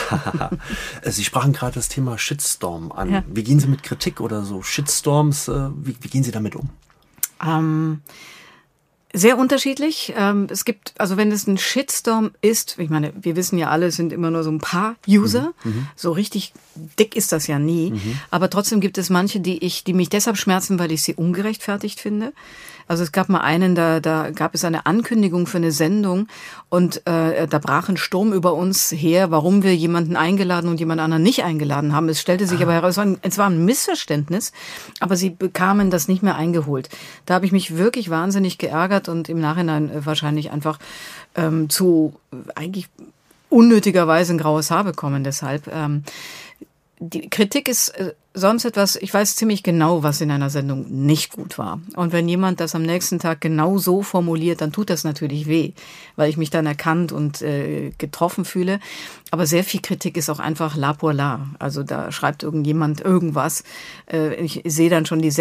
[1.02, 3.12] Äh, Sie sprachen gerade das Thema Shitstorm an.
[3.12, 3.24] Ja.
[3.28, 6.70] Wie gehen Sie mit Kritik oder so Shitstorms, äh, wie, wie gehen Sie damit um?
[7.46, 8.02] Ähm,
[9.14, 10.14] sehr unterschiedlich.
[10.18, 13.88] Ähm, es gibt, also wenn es ein Shitstorm ist, ich meine, wir wissen ja alle,
[13.88, 15.54] es sind immer nur so ein paar User.
[15.96, 16.54] So richtig
[17.00, 17.94] dick ist das ja nie.
[18.30, 22.00] Aber trotzdem gibt es manche, die ich, die mich deshalb schmerzen, weil ich sie ungerechtfertigt
[22.00, 22.32] finde.
[22.92, 26.28] Also es gab mal einen, da, da gab es eine Ankündigung für eine Sendung
[26.68, 31.00] und äh, da brach ein Sturm über uns her, warum wir jemanden eingeladen und jemand
[31.00, 32.10] anderen nicht eingeladen haben.
[32.10, 34.52] Es stellte sich aber heraus, es war ein- es war ein Missverständnis,
[35.00, 36.90] aber sie bekamen das nicht mehr eingeholt.
[37.26, 40.78] Da habe ich mich wirklich wahnsinnig geärgert und im Nachhinein äh, wahrscheinlich einfach
[41.36, 42.20] ähm, zu
[42.56, 42.90] eigentlich
[43.48, 45.24] unnötigerweise ein graues Haar bekommen.
[45.24, 46.04] Deshalb ähm,
[47.00, 51.34] die Kritik ist äh, sonst etwas, ich weiß ziemlich genau, was in einer Sendung nicht
[51.34, 51.82] gut war.
[51.96, 55.74] Und wenn jemand das am nächsten Tag genau so formuliert, dann tut das natürlich weh,
[56.16, 58.80] weil ich mich dann erkannt und äh, getroffen fühle.
[59.32, 61.48] Aber sehr viel Kritik ist auch einfach la pour la.
[61.60, 63.64] Also da schreibt irgendjemand irgendwas.
[64.12, 65.32] Äh, ich sehe dann schon die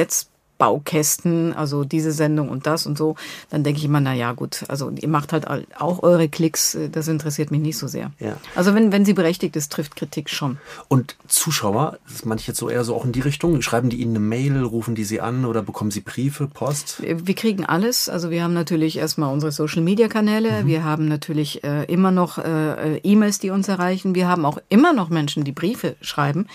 [0.61, 3.17] Setzbaukästen, also diese Sendung und das und so.
[3.49, 5.47] Dann denke ich immer, na ja, gut, also ihr macht halt
[5.79, 8.13] auch eure Klicks, äh, das interessiert mich nicht so sehr.
[8.19, 8.37] Ja.
[8.55, 10.59] Also wenn, wenn sie berechtigt ist, trifft Kritik schon.
[10.89, 14.01] Und Zuschauer, das meine ich jetzt so eher so auch in die Richtung, schreiben die
[14.01, 17.03] Ihnen eine Mail, rufen die Sie an oder bekommen Sie Briefe, Post?
[17.03, 18.09] Wir kriegen alles.
[18.09, 20.67] Also wir haben natürlich erstmal unsere Social-Media-Kanäle.
[20.67, 24.15] Wir haben natürlich äh, immer noch äh, E-Mails, die uns erreichen.
[24.15, 26.47] Wir haben auch immer noch Menschen, die Briefe schreiben.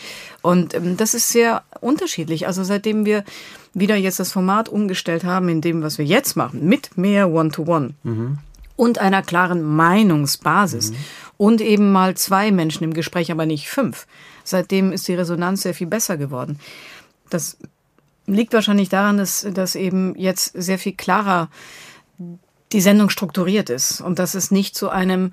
[0.42, 2.48] Und ähm, das ist sehr unterschiedlich.
[2.48, 3.24] Also seitdem wir
[3.76, 7.94] wieder jetzt das Format umgestellt haben, in dem, was wir jetzt machen, mit mehr One-to-One
[8.76, 10.94] und einer klaren Meinungsbasis
[11.38, 14.08] und eben mal zwei Menschen im Gespräch, aber nicht fünf.
[14.44, 16.60] Seitdem ist die Resonanz sehr viel besser geworden.
[17.30, 17.58] Das
[18.28, 21.50] liegt wahrscheinlich daran, dass, dass eben jetzt sehr viel klarer
[22.72, 25.32] die Sendung strukturiert ist und dass es nicht zu einem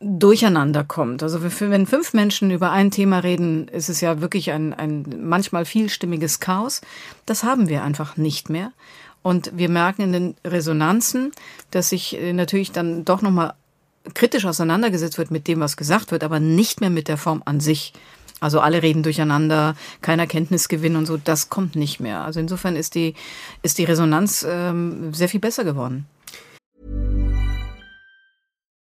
[0.00, 1.22] Durcheinander kommt.
[1.22, 5.64] Also wenn fünf Menschen über ein Thema reden, ist es ja wirklich ein, ein manchmal
[5.64, 6.82] vielstimmiges Chaos.
[7.24, 8.72] Das haben wir einfach nicht mehr.
[9.22, 11.32] Und wir merken in den Resonanzen,
[11.70, 13.54] dass sich äh, natürlich dann doch nochmal
[14.14, 17.58] kritisch auseinandergesetzt wird mit dem, was gesagt wird, aber nicht mehr mit der Form an
[17.58, 17.92] sich.
[18.38, 22.22] Also alle reden durcheinander, kein Erkenntnisgewinn und so, das kommt nicht mehr.
[22.22, 23.14] Also insofern ist die,
[23.62, 26.06] ist die Resonanz ähm, sehr viel besser geworden.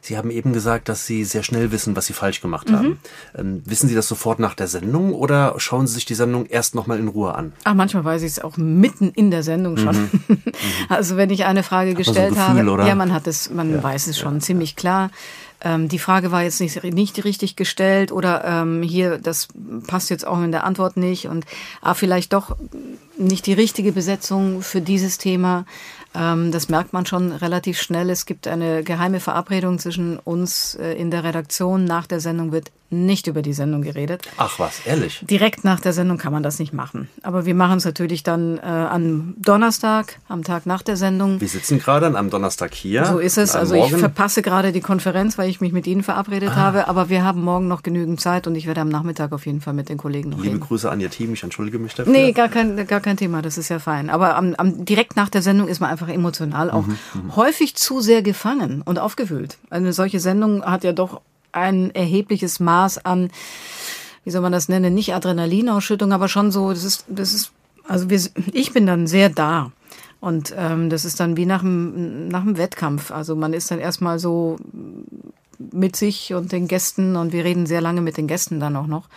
[0.00, 2.98] Sie haben eben gesagt, dass Sie sehr schnell wissen, was Sie falsch gemacht haben.
[3.36, 6.74] Ähm, wissen Sie das sofort nach der Sendung oder schauen Sie sich die Sendung erst
[6.74, 7.52] nochmal in Ruhe an?
[7.64, 10.10] Ach, manchmal weiß ich es auch mitten in der Sendung schon.
[10.88, 12.86] Also wenn ich eine Frage man so ein gestellt Gefühl, habe, oder?
[12.86, 15.10] ja, man hat es, man weiß es schon ziemlich klar.
[15.62, 19.48] Ähm, die Frage war jetzt nicht, nicht richtig gestellt oder ähm, hier, das
[19.86, 21.44] passt jetzt auch in der Antwort nicht und
[21.82, 22.56] ah, vielleicht doch
[23.18, 25.66] nicht die richtige Besetzung für dieses Thema.
[26.14, 28.10] Ähm, das merkt man schon relativ schnell.
[28.10, 31.84] Es gibt eine geheime Verabredung zwischen uns äh, in der Redaktion.
[31.84, 34.22] Nach der Sendung wird nicht über die Sendung geredet.
[34.36, 35.24] Ach was, ehrlich?
[35.30, 37.08] Direkt nach der Sendung kann man das nicht machen.
[37.22, 41.40] Aber wir machen es natürlich dann äh, am Donnerstag, am Tag nach der Sendung.
[41.40, 43.04] Wir sitzen gerade einem Donnerstag hier.
[43.04, 43.54] So ist es.
[43.54, 43.98] am Also ich Morgen.
[43.98, 46.56] verpasse gerade die Konferenz, weil ich mich mit Ihnen verabredet Ah.
[46.56, 46.88] habe.
[46.88, 49.74] Aber wir haben morgen noch genügend Zeit und ich werde am Nachmittag auf jeden Fall
[49.74, 50.60] mit den Kollegen noch Liebe reden.
[50.60, 52.12] Grüße an Ihr Team, ich entschuldige mich dafür.
[52.12, 54.10] Nee, gar kein, gar kein Thema, das ist ja fein.
[54.10, 58.00] Aber am, am, direkt nach der Sendung ist man einfach emotional auch Mhm, häufig zu
[58.00, 59.58] sehr gefangen und aufgewühlt.
[59.70, 61.20] Eine solche Sendung hat ja doch
[61.52, 63.30] ein erhebliches Maß an,
[64.24, 67.52] wie soll man das nennen, nicht Adrenalinausschüttung, aber schon so, das ist, das ist,
[67.86, 68.20] also wir,
[68.52, 69.72] ich bin dann sehr da.
[70.20, 73.10] Und ähm, das ist dann wie nach dem, nach dem Wettkampf.
[73.10, 74.58] Also man ist dann erstmal so
[75.58, 78.86] mit sich und den Gästen und wir reden sehr lange mit den Gästen dann auch
[78.86, 79.08] noch.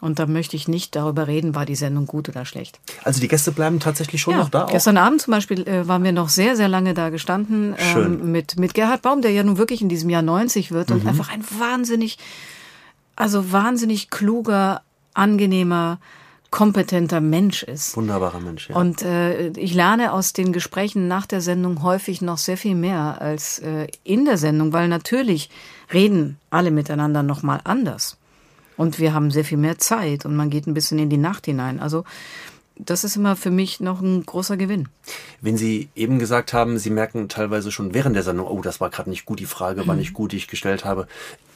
[0.00, 2.80] Und da möchte ich nicht darüber reden, war die Sendung gut oder schlecht.
[3.04, 4.64] Also die Gäste bleiben tatsächlich schon noch da?
[4.64, 4.70] Auch?
[4.70, 8.04] Gestern Abend zum Beispiel äh, waren wir noch sehr, sehr lange da gestanden Schön.
[8.20, 10.96] ähm, mit, mit Gerhard Baum, der ja nun wirklich in diesem Jahr 90 wird Mhm.
[10.96, 12.16] und einfach ein wahnsinnig,
[13.16, 14.80] also wahnsinnig kluger,
[15.12, 15.98] angenehmer,
[16.50, 17.96] kompetenter Mensch ist.
[17.96, 18.76] Wunderbarer Mensch, ja.
[18.76, 23.18] Und äh, ich lerne aus den Gesprächen nach der Sendung häufig noch sehr viel mehr
[23.20, 25.48] als äh, in der Sendung, weil natürlich
[25.92, 28.16] reden alle miteinander noch mal anders.
[28.80, 31.44] Und wir haben sehr viel mehr Zeit und man geht ein bisschen in die Nacht
[31.44, 31.80] hinein.
[31.80, 32.04] Also
[32.76, 34.88] das ist immer für mich noch ein großer Gewinn.
[35.42, 38.88] Wenn Sie eben gesagt haben, Sie merken teilweise schon während der Sendung, oh, das war
[38.88, 41.08] gerade nicht gut, die Frage war nicht gut, die ich gestellt habe.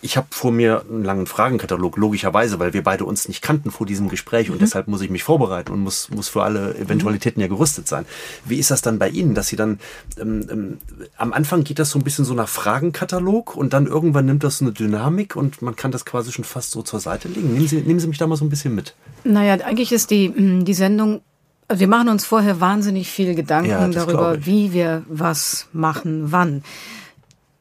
[0.04, 3.86] Ich habe vor mir einen langen Fragenkatalog, logischerweise, weil wir beide uns nicht kannten vor
[3.86, 7.46] diesem Gespräch und deshalb muss ich mich vorbereiten und muss, muss für alle Eventualitäten ja
[7.46, 8.04] gerüstet sein.
[8.44, 9.80] Wie ist das dann bei Ihnen, dass Sie dann,
[10.20, 10.78] ähm, ähm,
[11.16, 14.58] am Anfang geht das so ein bisschen so nach Fragenkatalog und dann irgendwann nimmt das
[14.58, 17.54] so eine Dynamik und man kann das quasi schon fast so zur Seite legen.
[17.54, 18.94] Nehmen Sie, nehmen Sie mich da mal so ein bisschen mit.
[19.24, 21.22] Naja, eigentlich ist die, mh, die Sendung,
[21.66, 26.62] also wir machen uns vorher wahnsinnig viel Gedanken Ja, darüber, wie wir was machen, wann.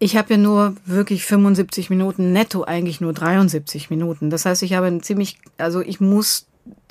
[0.03, 4.29] Ich habe ja nur wirklich 75 Minuten, netto eigentlich nur 73 Minuten.
[4.29, 6.45] Das heißt, ich habe ein ziemlich, also ich muss,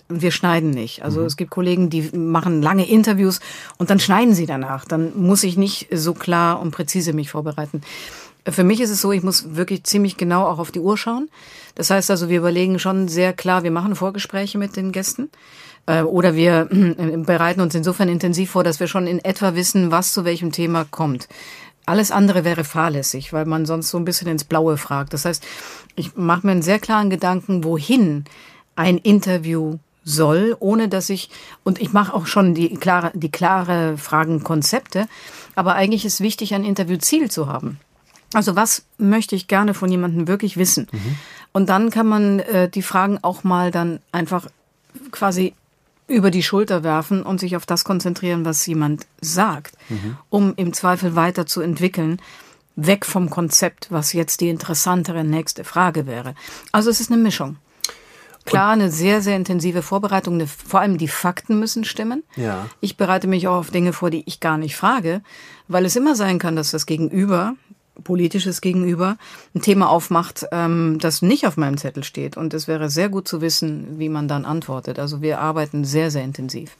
[0.09, 1.05] wir schneiden nicht.
[1.05, 3.41] Also es gibt Kollegen, die machen lange Interviews
[3.77, 4.87] und dann schneiden sie danach.
[4.87, 7.83] Dann muss ich nicht so klar und präzise mich vorbereiten.
[8.49, 11.29] Für mich ist es so, ich muss wirklich ziemlich genau auch auf die Uhr schauen.
[11.75, 15.29] Das heißt also, wir überlegen schon sehr klar, wir machen Vorgespräche mit den Gästen.
[15.85, 19.91] Äh, Oder wir äh, bereiten uns insofern intensiv vor, dass wir schon in etwa wissen,
[19.91, 21.29] was zu welchem Thema kommt.
[21.85, 25.13] Alles andere wäre fahrlässig, weil man sonst so ein bisschen ins Blaue fragt.
[25.15, 25.45] Das heißt,
[25.97, 28.25] ich mache mir einen sehr klaren Gedanken, wohin
[28.77, 31.31] ein Interview soll, ohne dass ich
[31.65, 35.07] und ich mache auch schon die klare die klare Fragenkonzepte,
[35.55, 37.79] aber eigentlich ist wichtig ein Interviewziel zu haben.
[38.35, 40.89] Also was möchte ich gerne von jemandem wirklich wissen?
[41.53, 44.49] Und dann kann man äh, die Fragen auch mal dann einfach
[45.11, 45.55] quasi
[46.13, 49.75] über die Schulter werfen und sich auf das konzentrieren, was jemand sagt,
[50.29, 52.21] um im Zweifel weiter zu entwickeln,
[52.77, 56.35] weg vom Konzept, was jetzt die interessantere nächste Frage wäre.
[56.71, 57.57] Also es ist eine Mischung.
[58.45, 60.35] Klar, eine sehr, sehr intensive Vorbereitung.
[60.35, 62.25] Eine, vor allem die Fakten müssen stimmen.
[62.35, 62.67] Ja.
[62.81, 65.23] Ich bereite mich auch auf Dinge vor, die ich gar nicht frage,
[65.69, 67.55] weil es immer sein kann, dass das Gegenüber,
[68.03, 69.17] politisches Gegenüber,
[69.55, 72.37] ein Thema aufmacht, ähm, das nicht auf meinem Zettel steht.
[72.37, 74.99] Und es wäre sehr gut zu wissen, wie man dann antwortet.
[74.99, 76.77] Also wir arbeiten sehr, sehr intensiv.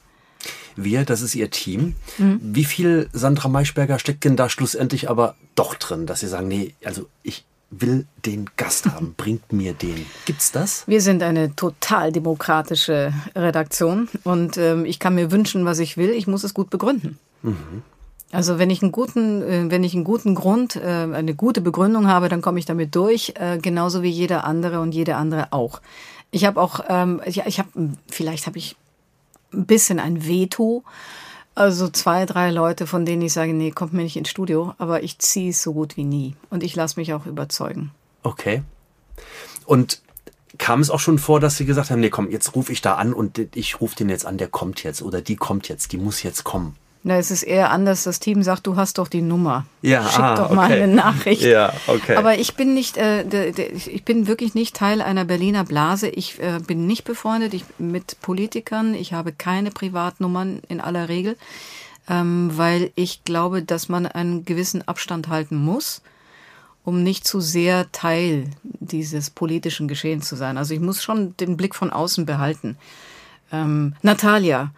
[0.75, 1.95] Wir, das ist Ihr Team.
[2.17, 2.39] Mhm.
[2.41, 6.73] Wie viel Sandra Maischberger steckt denn da schlussendlich aber doch drin, dass Sie sagen, nee,
[6.83, 10.05] also ich will den Gast haben, bringt mir den.
[10.25, 10.83] Gibt's das?
[10.87, 16.09] Wir sind eine total demokratische Redaktion und ähm, ich kann mir wünschen, was ich will.
[16.11, 17.17] Ich muss es gut begründen.
[17.41, 17.83] Mhm.
[18.33, 22.07] Also wenn ich einen guten, äh, wenn ich einen guten Grund, äh, eine gute Begründung
[22.07, 25.81] habe, dann komme ich damit durch, äh, genauso wie jeder andere und jede andere auch.
[26.31, 27.69] Ich habe auch, ähm, ja, ich habe,
[28.09, 28.75] vielleicht habe ich
[29.53, 30.83] ein bisschen ein Veto.
[31.53, 35.03] Also zwei, drei Leute, von denen ich sage, nee, kommt mir nicht ins Studio, aber
[35.03, 36.35] ich ziehe es so gut wie nie.
[36.49, 37.91] Und ich lasse mich auch überzeugen.
[38.23, 38.63] Okay.
[39.67, 40.01] Und
[40.57, 42.95] kam es auch schon vor, dass Sie gesagt haben, nee, komm, jetzt rufe ich da
[42.95, 45.97] an und ich rufe den jetzt an, der kommt jetzt oder die kommt jetzt, die
[45.97, 46.75] muss jetzt kommen.
[47.05, 48.03] Na, es ist eher anders.
[48.03, 49.65] Das Team sagt, du hast doch die Nummer.
[49.81, 50.55] Ja, Schick ah, doch okay.
[50.55, 51.41] mal eine Nachricht.
[51.41, 52.15] Ja, okay.
[52.15, 56.07] Aber ich bin nicht, äh, de, de, ich bin wirklich nicht Teil einer Berliner Blase.
[56.07, 58.93] Ich äh, bin nicht befreundet ich, mit Politikern.
[58.93, 61.35] Ich habe keine Privatnummern in aller Regel,
[62.09, 66.01] ähm, weil ich glaube, dass man einen gewissen Abstand halten muss,
[66.85, 70.57] um nicht zu sehr Teil dieses politischen Geschehens zu sein.
[70.57, 72.77] Also ich muss schon den Blick von außen behalten.
[73.51, 74.71] Ähm, Natalia,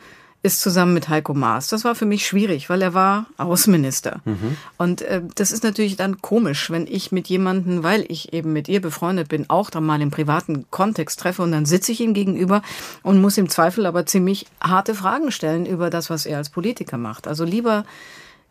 [0.45, 1.69] ist zusammen mit Heiko Maas.
[1.69, 4.21] Das war für mich schwierig, weil er war Außenminister.
[4.25, 4.57] Mhm.
[4.77, 8.69] Und äh, das ist natürlich dann komisch, wenn ich mit jemandem, weil ich eben mit
[8.69, 12.13] ihr befreundet bin, auch dann mal im privaten Kontext treffe und dann sitze ich ihm
[12.13, 12.61] gegenüber
[13.01, 16.99] und muss im Zweifel aber ziemlich harte Fragen stellen über das, was er als Politiker
[16.99, 17.27] macht.
[17.27, 17.83] Also lieber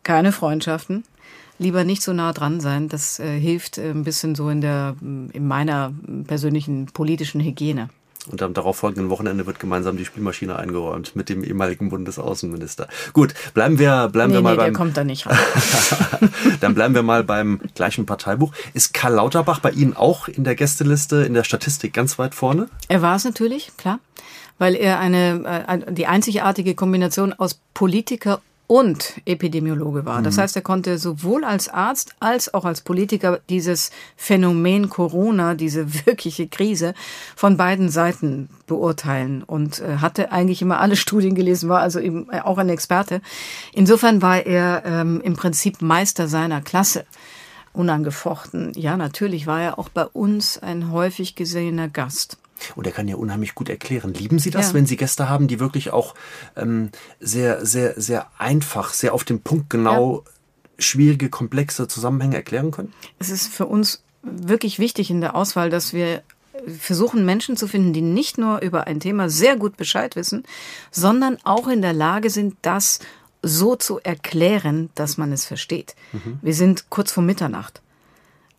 [0.03, 1.05] keine Freundschaften,
[1.59, 2.89] lieber nicht so nah dran sein.
[2.89, 5.93] Das äh, hilft äh, ein bisschen so in der in meiner
[6.27, 7.87] persönlichen politischen Hygiene.
[8.27, 12.87] Und am darauffolgenden Wochenende wird gemeinsam die Spielmaschine eingeräumt mit dem ehemaligen Bundesaußenminister.
[13.13, 14.65] Gut, bleiben wir, bleiben nee, wir mal nee, beim.
[14.65, 15.37] Der kommt da nicht rein.
[16.61, 18.51] Dann bleiben wir mal beim gleichen Parteibuch.
[18.73, 22.69] Ist Karl Lauterbach bei Ihnen auch in der Gästeliste, in der Statistik ganz weit vorne?
[22.87, 23.99] Er war es natürlich, klar.
[24.57, 30.21] Weil er eine, äh, die einzigartige Kombination aus Politiker und Epidemiologe war.
[30.21, 35.93] Das heißt, er konnte sowohl als Arzt als auch als Politiker dieses Phänomen Corona, diese
[36.05, 36.93] wirkliche Krise
[37.35, 42.29] von beiden Seiten beurteilen und äh, hatte eigentlich immer alle Studien gelesen, war also eben
[42.31, 43.21] auch ein Experte.
[43.73, 47.05] Insofern war er ähm, im Prinzip Meister seiner Klasse.
[47.73, 48.71] Unangefochten.
[48.75, 52.37] Ja, natürlich war er auch bei uns ein häufig gesehener Gast.
[52.75, 54.13] Und er kann ja unheimlich gut erklären.
[54.13, 54.73] Lieben Sie das, ja.
[54.73, 56.15] wenn Sie Gäste haben, die wirklich auch
[56.55, 56.89] ähm,
[57.19, 60.31] sehr, sehr, sehr einfach, sehr auf den Punkt genau ja.
[60.79, 62.93] schwierige, komplexe Zusammenhänge erklären können?
[63.19, 66.23] Es ist für uns wirklich wichtig in der Auswahl, dass wir
[66.79, 70.43] versuchen, Menschen zu finden, die nicht nur über ein Thema sehr gut Bescheid wissen,
[70.91, 72.99] sondern auch in der Lage sind, das
[73.41, 75.95] so zu erklären, dass man es versteht.
[76.13, 76.39] Mhm.
[76.41, 77.81] Wir sind kurz vor Mitternacht.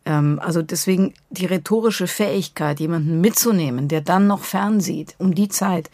[0.07, 5.91] Ähm, also deswegen die rhetorische Fähigkeit, jemanden mitzunehmen, der dann noch fernsieht, um die Zeit,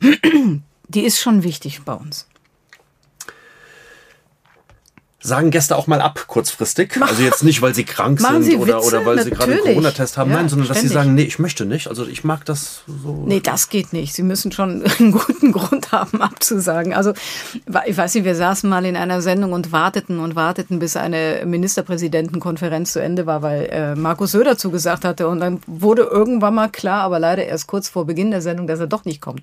[0.88, 2.28] die ist schon wichtig bei uns.
[5.26, 6.96] Sagen Gäste auch mal ab, kurzfristig.
[7.02, 8.86] Also jetzt nicht, weil sie krank Machen sind sie oder, Witze?
[8.86, 9.74] oder weil sie gerade einen Natürlich.
[9.76, 10.94] Corona-Test haben, Ja, nein, sondern dass sie ständig.
[10.94, 11.88] sagen, nee, ich möchte nicht.
[11.88, 13.24] Also ich mag das so.
[13.26, 14.14] Nee, das geht nicht.
[14.14, 16.94] Sie müssen schon einen guten Grund haben, abzusagen.
[16.94, 17.12] Also,
[17.86, 21.42] ich weiß nicht, wir saßen mal in einer Sendung und warteten und warteten, bis eine
[22.00, 25.28] Ministerpräsidentenkonferenz zu Ende war, weil äh, Markus Söder zugesagt hatte.
[25.28, 28.80] Und dann wurde irgendwann mal klar, aber leider erst kurz vor Beginn der Sendung, dass
[28.80, 29.42] er doch nicht kommt.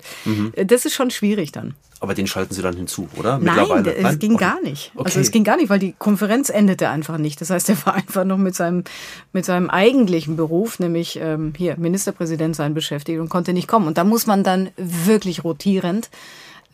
[0.54, 1.74] Äh, Das ist schon schwierig dann.
[2.04, 3.38] Aber den schalten sie dann hinzu, oder?
[3.38, 4.44] Nein, es ging Okay.
[4.44, 4.92] gar nicht.
[4.94, 5.04] Okay.
[5.06, 7.40] Also es ging gar nicht, weil die Konferenz endete einfach nicht.
[7.40, 8.84] Das heißt, er war einfach noch mit seinem,
[9.32, 13.86] mit seinem eigentlichen Beruf, nämlich ähm, hier Ministerpräsident sein beschäftigt und konnte nicht kommen.
[13.86, 16.10] Und da muss man dann wirklich rotierend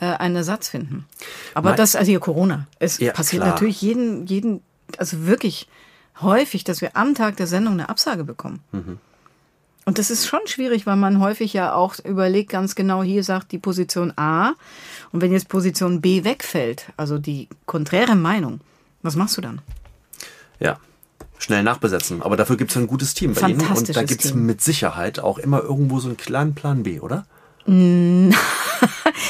[0.01, 1.07] äh, einen Ersatz finden.
[1.55, 2.67] Aber Mein- das, also hier Corona.
[2.81, 3.55] Es Ja, passiert klar.
[3.55, 4.63] natürlich jeden, jeden,
[4.99, 5.69] also wirklich
[6.21, 8.61] häufig, dass wir am Tag der Sendung eine Absage bekommen.
[8.73, 8.99] Mhm.
[9.87, 13.53] Und das ist schon schwierig, weil man häufig ja auch überlegt, ganz genau, hier sagt
[13.53, 14.55] die Position A.
[15.11, 18.61] Und wenn jetzt Position B wegfällt, also die konträre Meinung,
[19.03, 19.61] was machst du dann?
[20.59, 20.79] Ja.
[21.39, 22.21] Schnell nachbesetzen.
[22.21, 23.67] Aber dafür gibt es ein gutes Team bei Ihnen.
[23.67, 27.25] Und da gibt es mit Sicherheit auch immer irgendwo so einen kleinen Plan B, oder?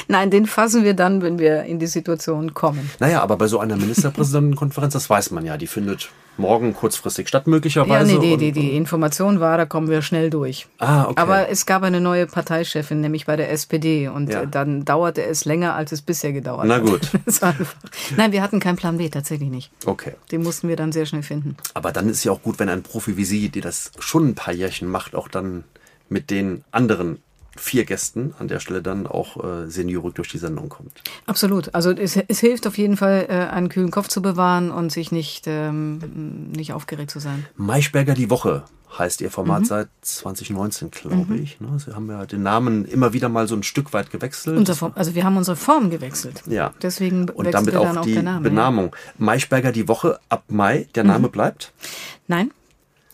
[0.09, 2.91] Nein, den fassen wir dann, wenn wir in die Situation kommen.
[2.99, 7.43] Naja, aber bei so einer Ministerpräsidentenkonferenz, das weiß man ja, die findet morgen kurzfristig statt,
[7.47, 8.13] Ja, möglicherweise.
[8.19, 10.69] nee, die, die, die Information war, da kommen wir schnell durch.
[10.79, 11.15] Ah, okay.
[11.21, 14.09] Aber es gab eine neue Parteichefin, nämlich bei der SPD.
[14.09, 14.47] Und Ja.
[14.47, 16.83] dann dauerte es länger, als es bisher gedauert Na hat.
[16.85, 17.01] gut.
[17.43, 17.75] War einfach.
[18.17, 19.71] Nein, wir hatten keinen Plan B, tatsächlich nicht.
[19.85, 20.13] Okay.
[20.33, 21.57] Den mussten wir dann sehr schnell finden.
[21.75, 24.35] Aber dann ist ja auch gut, wenn ein Profi wie Sie, die das schon ein
[24.35, 25.65] paar Jährchen macht, auch dann
[26.09, 27.19] mit den anderen
[27.61, 31.03] vier Gästen an der Stelle dann auch äh, seniorig durch die Sendung kommt.
[31.27, 31.75] Absolut.
[31.75, 35.13] Also es, es hilft auf jeden Fall, äh, einen kühlen Kopf zu bewahren und sich
[35.13, 37.47] nicht, ähm, nicht aufgeregt zu sein.
[37.57, 38.65] Maischberger die Woche
[38.99, 39.67] heißt ihr Format mhm.
[39.67, 41.43] seit 2019, glaube mhm.
[41.43, 41.61] ich.
[41.61, 41.69] Ne?
[41.79, 44.69] Sie haben ja den Namen immer wieder mal so ein Stück weit gewechselt.
[44.77, 46.43] Form, also wir haben unsere Form gewechselt.
[46.47, 46.73] Ja.
[46.83, 48.87] Deswegen und damit auch, auch die Benamung.
[48.93, 49.13] Ja.
[49.19, 51.33] Maischberger die Woche ab Mai, der Name mhm.
[51.33, 51.73] bleibt?
[52.27, 52.51] Nein.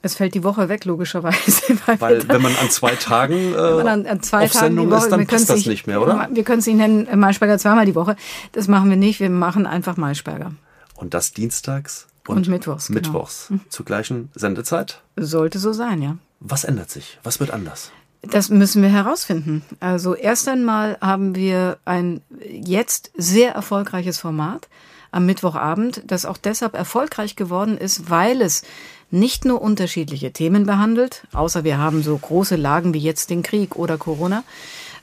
[0.06, 1.76] Es fällt die Woche weg, logischerweise.
[1.86, 5.04] Weil, weil wenn man an zwei Tagen äh, an, an zwei auf Tagen Sendung Woche,
[5.04, 6.28] ist, dann passt das nicht mehr, oder?
[6.32, 8.14] Wir können es nicht nennen, Maischberger zweimal die Woche.
[8.52, 9.18] Das machen wir nicht.
[9.18, 10.52] Wir machen einfach Maischberger.
[10.94, 12.86] Und das dienstags und, und Mittwochs.
[12.86, 13.00] Genau.
[13.00, 13.46] Mittwochs.
[13.48, 13.60] Genau.
[13.68, 15.02] Zur gleichen Sendezeit?
[15.16, 16.16] Sollte so sein, ja.
[16.38, 17.18] Was ändert sich?
[17.24, 17.90] Was wird anders?
[18.22, 19.62] Das müssen wir herausfinden.
[19.80, 24.68] Also erst einmal haben wir ein jetzt sehr erfolgreiches Format
[25.10, 28.62] am Mittwochabend, das auch deshalb erfolgreich geworden ist, weil es
[29.10, 33.76] nicht nur unterschiedliche Themen behandelt, außer wir haben so große Lagen wie jetzt den Krieg
[33.76, 34.42] oder Corona,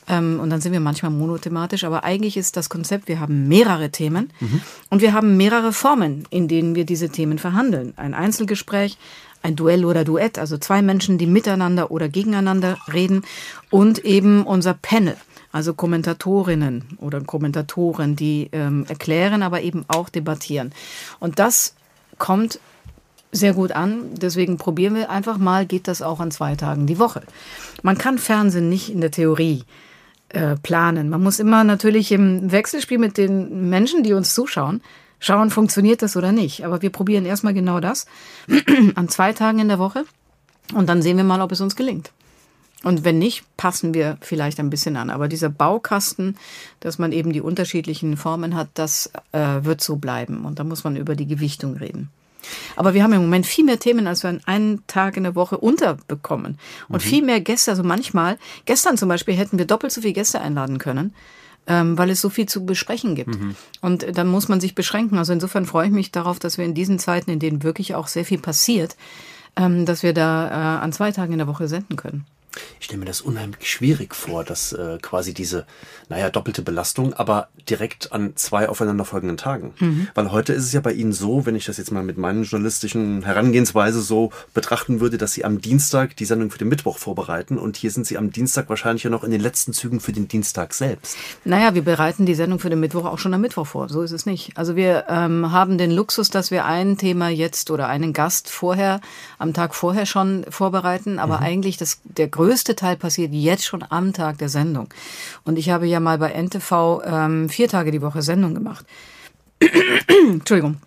[0.07, 1.83] ähm, und dann sind wir manchmal monothematisch.
[1.83, 4.61] Aber eigentlich ist das Konzept, wir haben mehrere Themen mhm.
[4.89, 7.93] und wir haben mehrere Formen, in denen wir diese Themen verhandeln.
[7.95, 8.97] Ein Einzelgespräch,
[9.41, 13.23] ein Duell oder Duett, also zwei Menschen, die miteinander oder gegeneinander reden
[13.69, 15.17] und eben unser Panel.
[15.51, 20.71] Also Kommentatorinnen oder Kommentatoren, die ähm, erklären, aber eben auch debattieren.
[21.19, 21.75] Und das
[22.17, 22.59] kommt
[23.33, 24.03] sehr gut an.
[24.13, 27.23] Deswegen probieren wir einfach mal, geht das auch an zwei Tagen die Woche.
[27.81, 29.63] Man kann Fernsehen nicht in der Theorie
[30.29, 31.09] äh, planen.
[31.09, 34.81] Man muss immer natürlich im Wechselspiel mit den Menschen, die uns zuschauen,
[35.19, 36.65] schauen, funktioniert das oder nicht.
[36.65, 38.05] Aber wir probieren erstmal genau das
[38.95, 40.05] an zwei Tagen in der Woche
[40.73, 42.11] und dann sehen wir mal, ob es uns gelingt.
[42.83, 45.09] Und wenn nicht, passen wir vielleicht ein bisschen an.
[45.09, 46.37] Aber dieser Baukasten,
[46.81, 50.43] dass man eben die unterschiedlichen Formen hat, das äh, wird so bleiben.
[50.43, 52.09] Und da muss man über die Gewichtung reden.
[52.75, 55.35] Aber wir haben im Moment viel mehr Themen, als wir an einen Tag in der
[55.35, 56.57] Woche unterbekommen.
[56.89, 57.07] Und mhm.
[57.07, 57.71] viel mehr Gäste.
[57.71, 61.13] Also manchmal, gestern zum Beispiel hätten wir doppelt so viele Gäste einladen können.
[61.65, 63.39] Ähm, weil es so viel zu besprechen gibt.
[63.39, 63.55] Mhm.
[63.79, 65.17] Und dann muss man sich beschränken.
[65.17, 68.07] Also insofern freue ich mich darauf, dass wir in diesen Zeiten, in denen wirklich auch
[68.07, 68.97] sehr viel passiert,
[69.55, 72.25] ähm, dass wir da äh, an zwei Tagen in der Woche senden können.
[72.79, 75.65] Ich stelle mir das unheimlich schwierig vor, dass äh, quasi diese,
[76.09, 79.73] naja, doppelte Belastung, aber direkt an zwei aufeinanderfolgenden Tagen.
[79.79, 80.07] Mhm.
[80.13, 82.43] Weil heute ist es ja bei Ihnen so, wenn ich das jetzt mal mit meinen
[82.43, 87.57] journalistischen Herangehensweise so betrachten würde, dass Sie am Dienstag die Sendung für den Mittwoch vorbereiten
[87.57, 90.27] und hier sind Sie am Dienstag wahrscheinlich ja noch in den letzten Zügen für den
[90.27, 91.17] Dienstag selbst.
[91.45, 93.89] Naja, wir bereiten die Sendung für den Mittwoch auch schon am Mittwoch vor.
[93.89, 94.57] So ist es nicht.
[94.57, 99.01] Also wir ähm, haben den Luxus, dass wir ein Thema jetzt oder einen Gast vorher,
[99.39, 101.43] am Tag vorher schon vorbereiten, aber mhm.
[101.43, 104.89] eigentlich das, der größte größte Teil passiert jetzt schon am Tag der Sendung.
[105.45, 108.85] Und ich habe ja mal bei NTV ähm, vier Tage die Woche Sendung gemacht.
[110.29, 110.77] Entschuldigung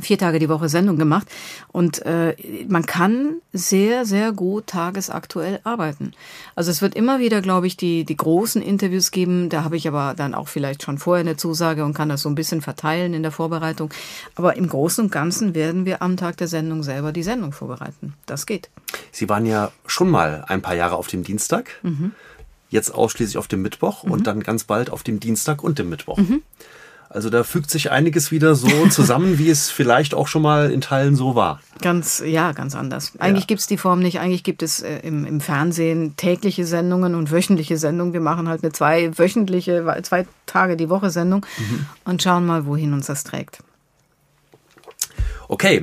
[0.00, 1.28] vier Tage die Woche Sendung gemacht
[1.68, 2.34] und äh,
[2.68, 6.12] man kann sehr, sehr gut tagesaktuell arbeiten.
[6.54, 9.48] Also es wird immer wieder, glaube ich, die, die großen Interviews geben.
[9.48, 12.28] Da habe ich aber dann auch vielleicht schon vorher eine Zusage und kann das so
[12.28, 13.90] ein bisschen verteilen in der Vorbereitung.
[14.34, 18.14] Aber im Großen und Ganzen werden wir am Tag der Sendung selber die Sendung vorbereiten.
[18.26, 18.70] Das geht.
[19.12, 21.70] Sie waren ja schon mal ein paar Jahre auf dem Dienstag.
[21.82, 22.12] Mhm.
[22.70, 24.12] Jetzt ausschließlich auf dem Mittwoch mhm.
[24.12, 26.18] und dann ganz bald auf dem Dienstag und dem Mittwoch.
[26.18, 26.42] Mhm.
[27.10, 30.80] Also da fügt sich einiges wieder so zusammen, wie es vielleicht auch schon mal in
[30.80, 31.60] Teilen so war.
[31.80, 33.12] Ganz, ja, ganz anders.
[33.18, 33.46] Eigentlich ja.
[33.46, 34.20] gibt es die Form nicht.
[34.20, 38.12] Eigentlich gibt es äh, im, im Fernsehen tägliche Sendungen und wöchentliche Sendungen.
[38.12, 41.86] Wir machen halt eine zwei wöchentliche, zwei Tage die Woche Sendung mhm.
[42.04, 43.60] und schauen mal, wohin uns das trägt.
[45.48, 45.82] Okay,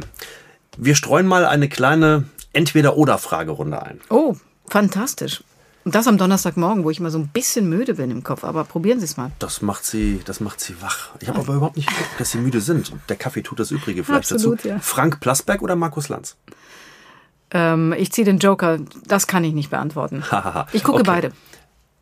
[0.77, 3.99] wir streuen mal eine kleine Entweder-Oder-Fragerunde ein.
[4.09, 4.35] Oh,
[4.67, 5.43] fantastisch.
[5.85, 8.43] Und das am Donnerstagmorgen, wo ich immer so ein bisschen müde bin im Kopf.
[8.43, 9.31] Aber probieren Sie es mal.
[9.37, 11.11] Das macht Sie, das macht Sie wach.
[11.19, 12.91] Ich habe aber überhaupt nicht geguckt, dass Sie müde sind.
[13.07, 14.67] Der Kaffee tut das Übrige vielleicht Absolut, dazu.
[14.67, 14.79] Ja.
[14.79, 16.37] Frank Plasberg oder Markus Lanz?
[17.51, 18.79] Ähm, ich ziehe den Joker.
[19.05, 20.23] Das kann ich nicht beantworten.
[20.73, 21.07] ich gucke okay.
[21.07, 21.31] beide.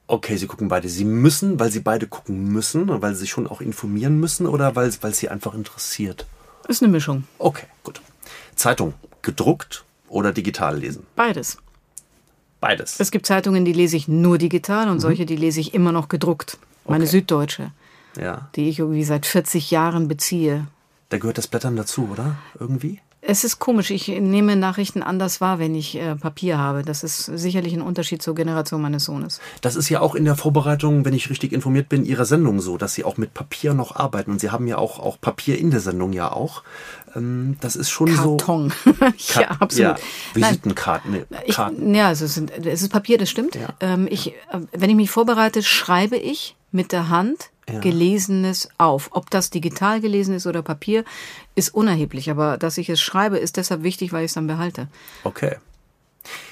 [0.08, 0.88] Okay, Sie gucken beide.
[0.88, 4.78] Sie müssen, weil Sie beide gucken müssen, weil Sie sich schon auch informieren müssen oder
[4.78, 6.26] weil, weil Sie einfach interessiert?
[6.70, 7.26] Ist eine Mischung.
[7.38, 8.02] Okay, gut.
[8.56, 11.06] Zeitung, gedruckt oder digital lesen?
[11.18, 11.58] Beides.
[12.64, 12.98] Beides.
[12.98, 15.02] Es gibt Zeitungen, die lese ich nur digital und mhm.
[15.02, 16.58] solche, die lese ich immer noch gedruckt.
[16.88, 17.12] Meine okay.
[17.12, 17.72] Süddeutsche,
[18.18, 18.48] ja.
[18.56, 20.66] die ich irgendwie seit 40 Jahren beziehe.
[21.10, 22.38] Da gehört das Blättern dazu, oder?
[22.58, 23.02] Irgendwie?
[23.26, 23.90] Es ist komisch.
[23.92, 26.84] Ich nehme Nachrichten anders wahr, wenn ich äh, Papier habe.
[26.84, 29.40] Das ist sicherlich ein Unterschied zur Generation meines Sohnes.
[29.62, 32.78] Das ist ja auch in der Vorbereitung, wenn ich richtig informiert bin, Ihrer Sendung so,
[32.78, 34.32] dass Sie auch mit Papier noch arbeiten.
[34.32, 36.64] Und Sie haben ja auch, auch Papier in der Sendung ja auch.
[37.16, 38.74] Ähm, das ist schon Karton.
[38.84, 38.92] so.
[39.40, 39.98] ja, absolut.
[40.00, 40.04] Ja,
[40.34, 41.12] Visitenkarten.
[41.12, 43.56] Nee, ich, ja, also es, sind, es ist Papier, das stimmt.
[43.56, 43.70] Ja.
[43.80, 47.80] Ähm, ich, äh, wenn ich mich vorbereite, schreibe ich mit der Hand ja.
[47.80, 49.10] Gelesenes auf.
[49.12, 51.04] Ob das digital gelesen ist oder Papier,
[51.56, 52.30] ist unerheblich.
[52.30, 54.88] Aber dass ich es schreibe, ist deshalb wichtig, weil ich es dann behalte.
[55.24, 55.58] Okay.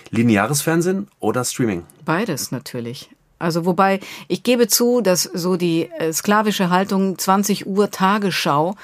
[0.09, 1.83] Lineares Fernsehen oder Streaming?
[2.05, 3.09] Beides natürlich.
[3.39, 8.75] Also wobei ich gebe zu, dass so die äh, sklavische Haltung 20 Uhr Tagesschau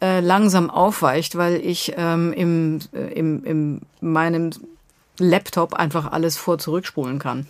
[0.00, 4.50] äh, langsam aufweicht, weil ich ähm, im, äh, im, in meinem
[5.18, 7.46] Laptop einfach alles vor zurückspulen kann.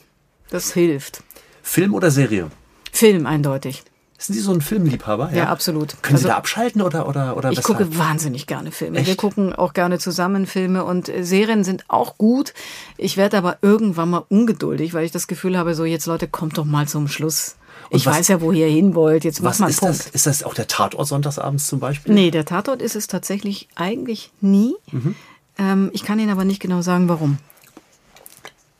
[0.50, 1.22] Das hilft.
[1.62, 2.50] Film oder Serie?
[2.90, 3.84] Film eindeutig.
[4.20, 5.30] Sind Sie so ein Filmliebhaber?
[5.32, 6.02] Ja, absolut.
[6.02, 7.78] Können Sie Also- da abschalten oder oder oder Ich weshalb?
[7.78, 8.96] gucke wahnsinnig gerne Filme.
[8.98, 9.16] Wir Echt?
[9.16, 12.52] gucken auch gerne zusammen Filme und äh, Serien sind auch gut.
[12.96, 16.58] Ich werde aber irgendwann mal ungeduldig, weil ich das Gefühl habe, so jetzt Leute, kommt
[16.58, 17.54] doch mal zum Schluss.
[17.90, 19.22] Und ich was- weiß ja, wo ihr hin wollt.
[19.22, 19.98] Jetzt Was mal einen ist Punkt.
[20.00, 20.06] das?
[20.08, 22.12] Ist das auch der Tatort sonntagsabends zum Beispiel?
[22.12, 24.74] Nee, der Tatort ist es tatsächlich eigentlich nie.
[24.90, 25.14] Mhm.
[25.58, 27.38] Ähm, ich kann Ihnen aber nicht genau sagen, warum.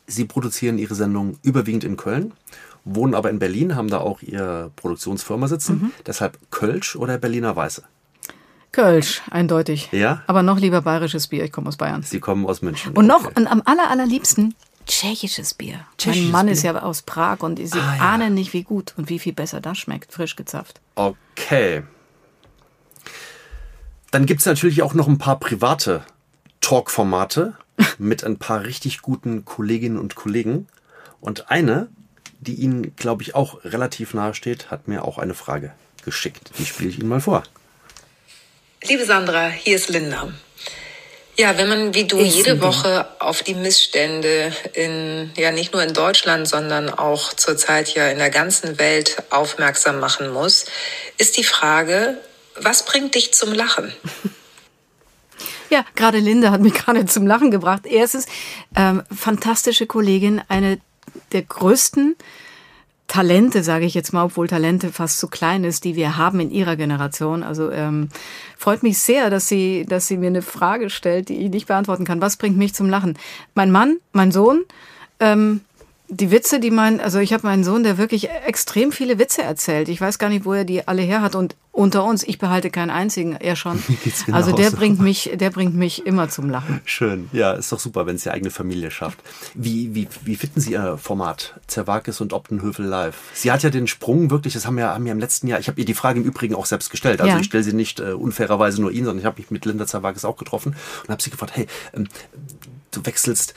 [0.05, 2.33] Sie produzieren Ihre Sendung überwiegend in Köln,
[2.85, 5.75] wohnen aber in Berlin, haben da auch Ihre Produktionsfirma sitzen.
[5.81, 5.91] Mhm.
[6.05, 7.83] Deshalb Kölsch oder Berliner Weiße?
[8.71, 9.89] Kölsch, eindeutig.
[9.91, 10.23] Ja?
[10.27, 11.43] Aber noch lieber bayerisches Bier.
[11.43, 12.03] Ich komme aus Bayern.
[12.03, 12.93] Sie kommen aus München.
[12.93, 13.33] Und noch, Okay.
[13.35, 14.53] und am aller, allerliebsten
[14.85, 15.79] tschechisches Bier.
[15.97, 16.53] Tschechisches mein Mann Bier?
[16.53, 18.01] ist ja aus Prag und Sie Ah, ja.
[18.13, 20.81] ahnen nicht, wie gut und wie viel besser das schmeckt, frisch gezapft.
[20.95, 21.83] Okay.
[24.11, 26.03] Dann gibt es natürlich auch noch ein paar private
[26.61, 27.55] Talk-Formate
[27.97, 30.67] mit ein paar richtig guten Kolleginnen und Kollegen.
[31.21, 31.89] Und eine,
[32.39, 35.73] die Ihnen, glaube ich, auch relativ nahe steht, hat mir auch eine Frage
[36.03, 36.51] geschickt.
[36.57, 37.43] Die spiele ich Ihnen mal vor.
[38.83, 40.31] Liebe Sandra, hier ist Linda.
[41.37, 42.61] Ja, wenn man wie du Ich jede.
[42.61, 48.17] Woche auf die Missstände in, ja, nicht nur in Deutschland, sondern auch zurzeit ja in
[48.17, 50.65] der ganzen Welt aufmerksam machen muss,
[51.17, 52.17] ist die Frage,
[52.55, 53.93] was bringt dich zum Lachen?
[55.71, 57.85] Ja, gerade Linda hat mich gerade zum Lachen gebracht.
[57.85, 58.25] Erstens,
[58.75, 60.79] ähm, fantastische Kollegin, eine
[61.31, 62.15] der größten
[63.07, 66.51] Talente, sage ich jetzt mal, obwohl Talente fast zu klein ist, die wir haben in
[66.51, 67.41] ihrer Generation.
[67.41, 68.09] Also ähm,
[68.55, 72.05] freut mich sehr, dass sie, dass sie mir eine Frage stellt, die ich nicht beantworten
[72.05, 72.21] kann.
[72.21, 73.17] Was bringt mich zum Lachen?
[73.55, 74.63] Mein Mann, mein Sohn,
[75.19, 75.61] ähm,
[76.07, 79.89] die Witze, die mein, also ich habe meinen Sohn, der wirklich extrem viele Witze erzählt.
[79.89, 81.35] Ich weiß gar nicht, wo er die alle her hat.
[81.35, 83.81] Und unter uns, ich behalte keinen einzigen, er schon.
[84.03, 84.75] geht's also der genauso.
[84.77, 86.81] bringt mich, der bringt mich immer zum Lachen.
[86.83, 87.29] Schön.
[87.31, 89.19] Ja, ist doch super, wenn es die eigene Familie schafft.
[89.53, 91.59] Wie, wie, wie finden Sie Ihr Format?
[91.67, 93.15] Zerwakis und Optenhövel live.
[93.33, 95.69] Sie hat ja den Sprung wirklich, das haben wir, haben wir im letzten Jahr, ich
[95.69, 97.21] habe ihr die Frage im Übrigen auch selbst gestellt.
[97.21, 97.39] Also Ja.
[97.39, 100.25] ich stelle sie nicht äh, unfairerweise nur Ihnen, sondern ich habe mich mit Linda Zerwakis
[100.25, 102.07] auch getroffen und habe sie gefragt, hey, ähm,
[102.91, 103.53] du wechselst,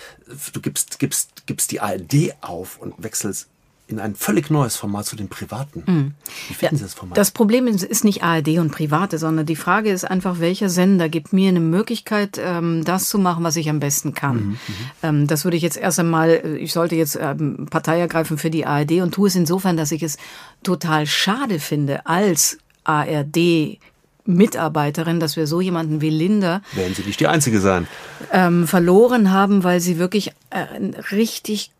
[0.53, 3.49] du gibst, gibst, gibst die ARD auf und wechselst
[3.93, 6.14] in ein völlig neues Format zu den Privaten.
[6.49, 7.16] Wie finden Sie das Format?
[7.16, 11.32] Das Problem ist, nicht ARD und Private, sondern die Frage ist einfach, welcher Sender gibt
[11.32, 14.59] mir eine Möglichkeit, ähm, das zu machen, was ich am besten kann.
[15.03, 18.51] Ähm, das würde ich jetzt erst einmal, äh, ich sollte jetzt ähm, Partei ergreifen für
[18.51, 20.16] die ARD und tue es insofern, dass ich es
[20.62, 23.78] total schade finde, als ARD
[24.24, 27.86] Mitarbeiterin, dass wir so jemanden wie Linda Werden Sie nicht die Einzige sein.
[28.30, 30.64] ähm, verloren haben, weil sie wirklich äh,
[31.11, 31.72] richtig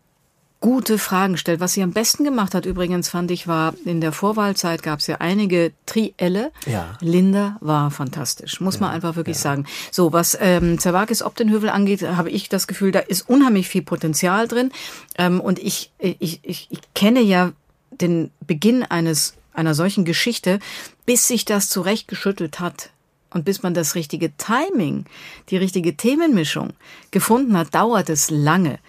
[0.63, 1.59] gute Fragen stellt.
[1.59, 5.07] Was sie am besten gemacht hat, übrigens, fand ich, war, in der Vorwahlzeit gab es
[5.07, 6.53] ja einige Trielle.
[6.65, 6.97] Ja.
[7.01, 9.65] Linda war fantastisch, muss man einfach wirklich sagen.
[9.91, 14.47] So, was ähm, Zerwakis Optenhövel angeht, habe ich das Gefühl, da ist unheimlich viel Potenzial
[14.47, 14.71] drin.
[15.17, 17.51] Ähm, und ich, ich, ich, ich kenne ja
[17.91, 20.59] den Beginn eines einer solchen Geschichte,
[21.05, 22.91] bis sich das zurechtgeschüttelt hat.
[23.31, 25.07] Und bis man das richtige Timing,
[25.49, 26.71] die richtige Themenmischung
[27.11, 28.79] gefunden hat, dauert es lange.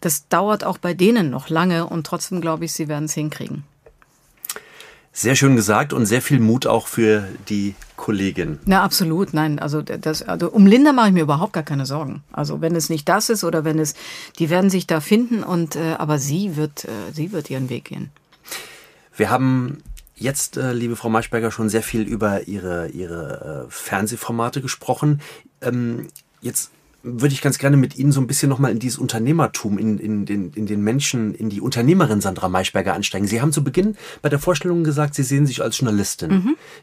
[0.00, 3.64] Das dauert auch bei denen noch lange und trotzdem glaube ich, sie werden es hinkriegen.
[5.12, 8.60] Sehr schön gesagt und sehr viel Mut auch für die Kollegin.
[8.66, 9.58] Na, absolut, nein.
[9.58, 12.22] Also, das, also um Linda mache ich mir überhaupt gar keine Sorgen.
[12.30, 13.94] Also wenn es nicht das ist oder wenn es,
[14.38, 17.86] die werden sich da finden und äh, aber sie wird, äh, sie wird ihren Weg
[17.86, 18.10] gehen.
[19.16, 19.82] Wir haben
[20.14, 25.20] jetzt, äh, liebe Frau Maischberger, schon sehr viel über Ihre, Ihre äh, Fernsehformate gesprochen.
[25.60, 26.06] Ähm,
[26.40, 26.70] jetzt
[27.04, 30.26] würde ich ganz gerne mit Ihnen so ein bisschen nochmal in dieses Unternehmertum, in, in,
[30.26, 33.28] den, in den Menschen, in die Unternehmerin Sandra Maischberger ansteigen.
[33.28, 36.30] Sie haben zu Beginn bei der Vorstellung gesagt, Sie sehen sich als Journalistin.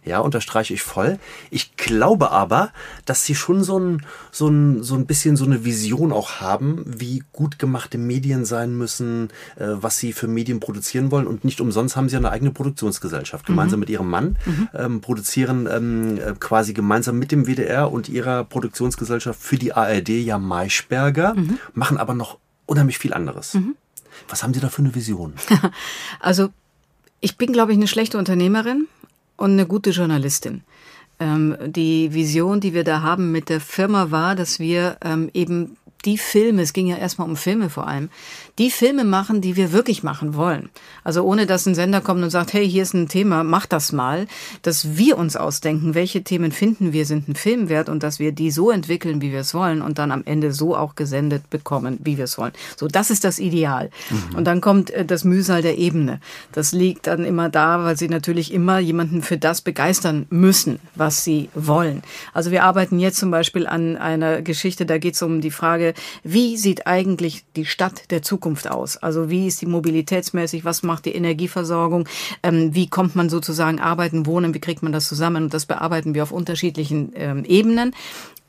[0.05, 1.19] Ja, unterstreiche ich voll.
[1.51, 2.71] Ich glaube aber,
[3.03, 6.85] dass Sie schon so ein, so ein, so ein bisschen so eine Vision auch haben,
[6.85, 11.27] wie gut gemachte Medien sein müssen, äh, was Sie für Medien produzieren wollen.
[11.27, 13.45] Und nicht umsonst haben Sie eine eigene Produktionsgesellschaft.
[13.45, 14.37] Gemeinsam mit Ihrem Mann
[14.73, 20.04] ähm, produzieren ähm, äh, quasi gemeinsam mit dem WDR und Ihrer Produktionsgesellschaft für die ARD
[20.13, 21.35] ja Maischberger,
[21.73, 23.57] machen aber noch unheimlich viel anderes.
[24.29, 25.33] Was haben Sie da für eine Vision?
[26.19, 26.49] Also
[27.21, 28.87] ich bin, glaube ich, eine schlechte Unternehmerin
[29.37, 30.63] und eine gute Journalistin.
[31.19, 35.77] Ähm, die Vision, die wir da haben mit der Firma war, dass wir ähm, eben
[36.03, 38.09] die Filme, es ging ja erstmal um Filme vor allem,
[38.57, 40.69] die Filme machen, die wir wirklich machen wollen.
[41.03, 43.91] Also ohne dass ein Sender kommt und sagt, hey, hier ist ein Thema, mach das
[43.91, 44.27] mal,
[44.61, 48.31] dass wir uns ausdenken, welche Themen finden wir sind ein Film wert und dass wir
[48.31, 51.99] die so entwickeln, wie wir es wollen und dann am Ende so auch gesendet bekommen,
[52.03, 52.53] wie wir es wollen.
[52.77, 53.89] So, das ist das Ideal.
[54.35, 56.21] Und dann kommt äh, das Mühsal der Ebene.
[56.53, 61.23] Das liegt dann immer da, weil sie natürlich immer jemanden für das begeistern müssen, was
[61.23, 62.03] sie wollen.
[62.33, 65.93] Also wir arbeiten jetzt zum Beispiel an einer Geschichte, da geht es um die Frage,
[66.23, 68.97] wie sieht eigentlich die Stadt der Zukunft aus?
[68.97, 70.65] Also wie ist die mobilitätsmäßig?
[70.65, 72.07] Was macht die Energieversorgung?
[72.43, 74.53] Ähm, wie kommt man sozusagen arbeiten, wohnen?
[74.53, 75.45] Wie kriegt man das zusammen?
[75.45, 77.93] Und das bearbeiten wir auf unterschiedlichen ähm, Ebenen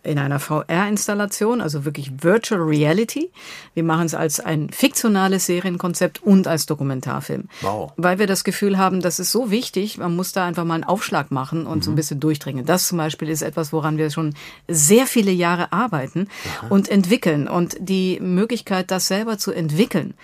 [0.07, 3.30] in einer VR-Installation, also wirklich Virtual Reality.
[3.74, 7.44] Wir machen es als ein fiktionales Serienkonzept und als Dokumentarfilm.
[7.61, 7.92] Wow.
[7.96, 10.84] Weil wir das Gefühl haben, das ist so wichtig, man muss da einfach mal einen
[10.84, 11.82] Aufschlag machen und mhm.
[11.82, 11.96] so ein mhm.
[11.96, 12.66] bisschen durchdringen.
[12.66, 14.34] Das zum Beispiel ist etwas, woran wir schon
[14.68, 16.28] sehr viele Jahre arbeiten
[16.61, 16.68] Aha.
[16.68, 17.48] und entwickeln.
[17.48, 20.14] Und die Möglichkeit, das selber zu entwickeln,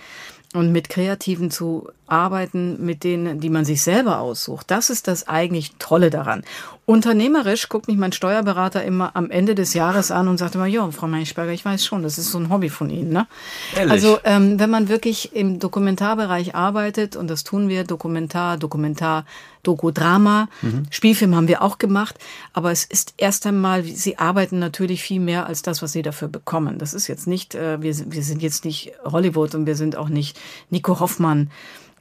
[0.53, 4.69] und mit Kreativen zu arbeiten, mit denen, die man sich selber aussucht.
[4.69, 6.43] Das ist das eigentlich Tolle daran.
[6.85, 10.89] Unternehmerisch guckt mich mein Steuerberater immer am Ende des Jahres an und sagt immer, ja,
[10.91, 13.13] Frau Meichberger, ich weiß schon, das ist so ein Hobby von Ihnen.
[13.13, 13.25] Ne?
[13.73, 13.91] Ehrlich?
[13.91, 19.25] Also ähm, wenn man wirklich im Dokumentarbereich arbeitet, und das tun wir, Dokumentar, Dokumentar,
[19.63, 20.83] Doku-Drama, mhm.
[20.89, 22.19] Spielfilm haben wir auch gemacht,
[22.51, 26.27] aber es ist erst einmal, Sie arbeiten natürlich viel mehr als das, was Sie dafür
[26.27, 26.79] bekommen.
[26.79, 30.09] Das ist jetzt nicht, äh, wir, wir sind jetzt nicht Hollywood und wir sind auch
[30.09, 30.37] nicht
[30.69, 31.49] Nico Hoffmann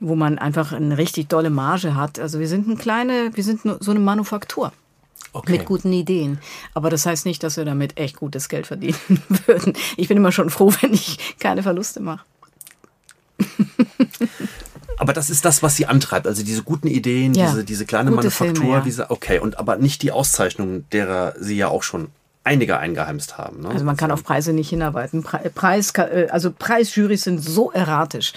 [0.03, 2.19] wo man einfach eine richtig dolle Marge hat.
[2.19, 4.73] Also wir sind eine kleine, wir sind so eine Manufaktur.
[5.33, 5.53] Okay.
[5.53, 6.41] Mit guten Ideen.
[6.75, 8.99] Aber das heißt nicht, dass wir damit echt gutes Geld verdienen
[9.47, 9.75] würden.
[9.97, 12.25] Ich bin immer schon froh, wenn ich keine Verluste mache.
[14.99, 16.27] aber das ist das, was sie antreibt.
[16.27, 17.47] Also diese guten Ideen, ja.
[17.47, 18.81] diese, diese kleine Gute Manufaktur, Filme, ja.
[18.81, 22.09] diese, okay, und aber nicht die Auszeichnungen, derer sie ja auch schon
[22.45, 23.63] einige eingeheimst haben.
[23.63, 23.69] Ne?
[23.69, 25.23] Also man kann auf Preise nicht hinarbeiten.
[25.23, 28.33] Preis, äh, also Preisjurys sind so erratisch.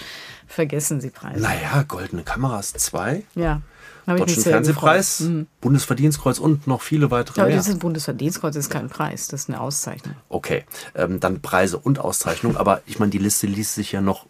[0.46, 1.40] Vergessen Sie Preise.
[1.40, 3.24] Naja, Goldene Kameras 2.
[3.34, 3.62] Ja.
[4.06, 5.48] Deutschen Fernsehpreis, mhm.
[5.60, 7.40] Bundesverdienstkreuz und noch viele weitere.
[7.40, 10.14] Aber dieses Bundesverdienstkreuz ist kein Preis, das ist eine Auszeichnung.
[10.28, 12.56] Okay, ähm, dann Preise und Auszeichnung.
[12.56, 14.26] Aber ich meine, die Liste ließ sich ja noch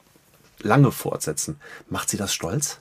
[0.62, 1.60] lange fortsetzen.
[1.90, 2.78] Macht Sie das stolz?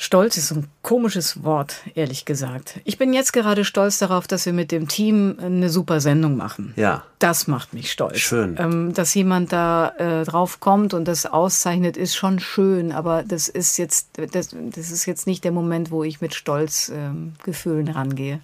[0.00, 2.78] Stolz ist ein komisches Wort, ehrlich gesagt.
[2.84, 6.72] Ich bin jetzt gerade stolz darauf, dass wir mit dem Team eine super Sendung machen.
[6.76, 7.02] Ja.
[7.18, 8.20] Das macht mich stolz.
[8.20, 8.56] Schön.
[8.60, 13.48] Ähm, dass jemand da äh, drauf kommt und das auszeichnet, ist schon schön, aber das
[13.48, 18.40] ist jetzt, das, das ist jetzt nicht der Moment, wo ich mit Stolzgefühlen ähm, rangehe.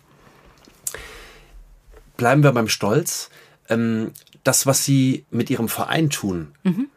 [2.17, 3.31] Bleiben wir beim Stolz.
[3.69, 4.11] Ähm,
[4.43, 6.89] das, was Sie mit Ihrem Verein tun, mhm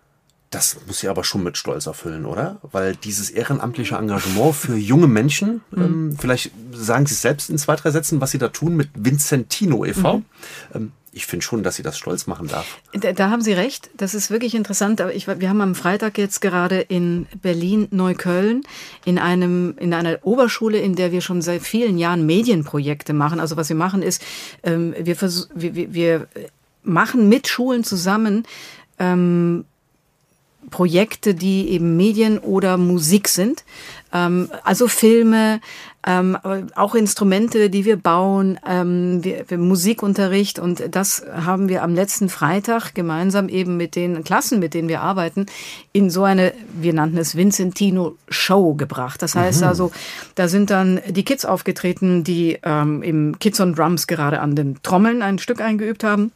[0.49, 2.57] das muss sie aber schon mit Stolz erfüllen, oder?
[2.61, 5.81] Weil dieses ehrenamtliche Engagement für junge Menschen, mhm.
[5.81, 8.89] ähm, vielleicht sagen Sie es selbst in zwei, drei Sätzen, was Sie da tun mit
[8.95, 10.17] Vincentino e.V.
[10.17, 10.25] Mhm.
[10.73, 12.79] Ähm, ich finde schon, dass sie das stolz machen darf.
[12.93, 13.89] Da, da, haben Sie recht.
[13.97, 15.01] Das ist wirklich interessant.
[15.01, 18.61] Aber ich, wir haben am Freitag jetzt gerade in Berlin Neukölln
[19.03, 23.39] in einem in einer Oberschule, in der wir schon seit vielen Jahren Medienprojekte machen.
[23.39, 24.21] Also was wir machen ist,
[24.61, 25.19] ähm, wir,
[25.55, 26.27] wir, wir
[26.83, 28.43] machen mit Schulen zusammen
[28.99, 29.65] ähm,
[30.69, 33.63] Projekte, die eben Medien oder Musik sind.
[34.13, 35.59] Ähm, also Filme,
[36.05, 36.37] ähm,
[36.75, 42.29] auch Instrumente, die wir bauen, ähm, wir, wir Musikunterricht und das haben wir am letzten
[42.29, 45.47] Freitag gemeinsam eben mit den Klassen, mit denen wir arbeiten,
[45.91, 49.21] in so eine, wir nannten es Vincentino Show gebracht.
[49.21, 49.67] Das heißt mhm.
[49.67, 49.91] also,
[50.35, 54.81] da sind dann die Kids aufgetreten, die ähm, im Kids on Drums gerade an den
[54.83, 56.31] Trommeln ein Stück eingeübt haben.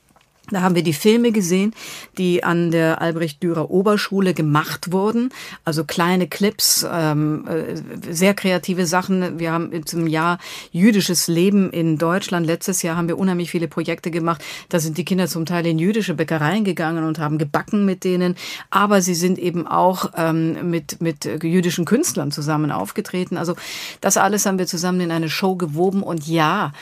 [0.51, 1.73] Da haben wir die Filme gesehen,
[2.17, 5.29] die an der Albrecht-Dürer Oberschule gemacht wurden.
[5.65, 9.39] Also kleine Clips, ähm, äh, sehr kreative Sachen.
[9.39, 10.39] Wir haben zum Jahr
[10.71, 12.45] jüdisches Leben in Deutschland.
[12.45, 14.43] Letztes Jahr haben wir unheimlich viele Projekte gemacht.
[14.69, 18.35] Da sind die Kinder zum Teil in jüdische Bäckereien gegangen und haben gebacken mit denen.
[18.69, 23.37] Aber sie sind eben auch ähm, mit, mit jüdischen Künstlern zusammen aufgetreten.
[23.37, 23.55] Also
[24.01, 26.03] das alles haben wir zusammen in eine Show gewoben.
[26.03, 26.73] Und ja,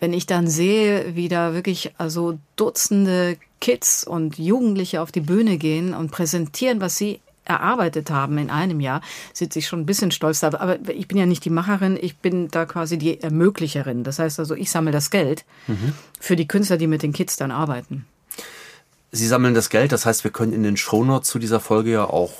[0.00, 5.58] wenn ich dann sehe, wie da wirklich also Dutzende Kids und Jugendliche auf die Bühne
[5.58, 10.10] gehen und präsentieren, was sie erarbeitet haben in einem Jahr, sitze ich schon ein bisschen
[10.10, 10.48] stolz da.
[10.48, 14.04] Aber ich bin ja nicht die Macherin, ich bin da quasi die Ermöglicherin.
[14.04, 15.92] Das heißt also, ich sammle das Geld mhm.
[16.18, 18.06] für die Künstler, die mit den Kids dann arbeiten.
[19.12, 22.04] Sie sammeln das Geld, das heißt, wir können in den Shownotes zu dieser Folge ja
[22.04, 22.32] auch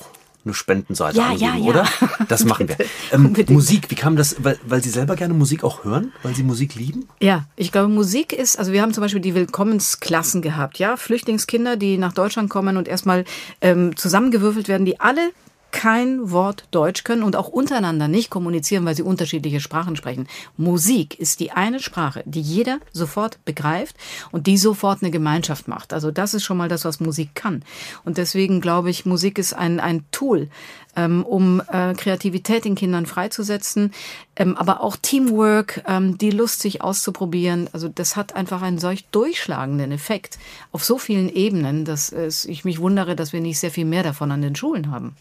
[0.45, 1.64] eine Spendenseite ja, angeben, ja, ja.
[1.64, 1.88] oder?
[2.28, 2.76] Das machen wir.
[3.12, 6.45] Ähm, Musik, wie kam das, weil, weil Sie selber gerne Musik auch hören, weil Sie
[6.45, 7.09] Musik lieben?
[7.20, 11.76] Ja, ich glaube, Musik ist, also wir haben zum Beispiel die Willkommensklassen gehabt, ja, Flüchtlingskinder,
[11.76, 13.24] die nach Deutschland kommen und erstmal
[13.61, 15.32] ähm, zusammengewürfelt werden, die alle
[15.72, 20.28] kein Wort Deutsch können und auch untereinander nicht kommunizieren, weil sie unterschiedliche Sprachen sprechen.
[20.56, 23.96] Musik ist die eine Sprache, die jeder sofort begreift
[24.32, 25.92] und die sofort eine Gemeinschaft macht.
[25.92, 27.62] Also das ist schon mal das, was Musik kann.
[28.04, 30.48] Und deswegen glaube ich, Musik ist ein, ein Tool,
[30.96, 33.92] ähm, um äh, Kreativität in Kindern freizusetzen,
[34.36, 37.68] ähm, aber auch Teamwork, ähm, die Lust, sich auszuprobieren.
[37.72, 40.38] Also das hat einfach einen solch durchschlagenden Effekt
[40.72, 44.02] auf so vielen Ebenen, dass äh, ich mich wundere, dass wir nicht sehr viel mehr
[44.02, 45.14] davon an den Schulen haben.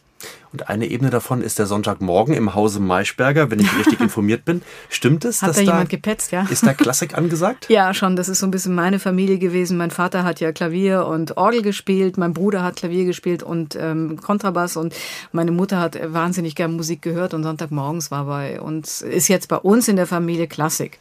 [0.51, 4.61] Und eine Ebene davon ist der Sonntagmorgen im Hause Maischberger, wenn ich richtig informiert bin.
[4.89, 5.41] Stimmt es?
[5.41, 6.47] Hat da jemand gepetzt, ja?
[6.49, 7.67] Ist da Klassik angesagt?
[7.79, 8.15] Ja, schon.
[8.15, 9.77] Das ist so ein bisschen meine Familie gewesen.
[9.77, 14.19] Mein Vater hat ja Klavier und Orgel gespielt, mein Bruder hat Klavier gespielt und ähm,
[14.19, 14.93] Kontrabass und
[15.31, 19.57] meine Mutter hat wahnsinnig gern Musik gehört und Sonntagmorgens war bei uns, ist jetzt bei
[19.57, 20.99] uns in der Familie Klassik.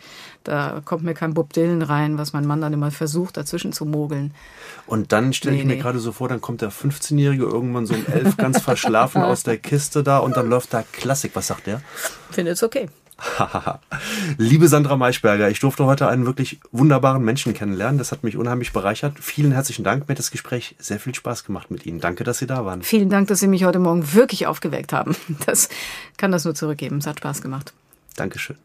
[0.49, 3.85] Da kommt mir kein Bob Dylan rein, was mein Mann dann immer versucht, dazwischen zu
[3.85, 4.33] mogeln.
[4.87, 5.83] Und dann stelle ich nee, mir nee.
[5.83, 9.59] gerade so vor, dann kommt der 15-Jährige irgendwann so um elf ganz verschlafen aus der
[9.59, 11.33] Kiste da und dann läuft da Klassik.
[11.35, 11.83] Was sagt der?
[12.31, 12.89] Findet's okay.
[14.39, 17.99] Liebe Sandra Maischberger, ich durfte heute einen wirklich wunderbaren Menschen kennenlernen.
[17.99, 19.19] Das hat mich unheimlich bereichert.
[19.21, 20.09] Vielen herzlichen Dank.
[20.09, 22.01] Mir hat das Gespräch sehr viel Spaß gemacht mit Ihnen.
[22.01, 22.81] Danke, dass Sie da waren.
[22.81, 25.15] Vielen Dank, dass Sie mich heute Morgen wirklich aufgeweckt haben.
[25.45, 25.69] Das
[26.17, 26.99] kann das nur zurückgeben.
[26.99, 27.75] Es hat Spaß gemacht.
[28.17, 28.57] Dankeschön.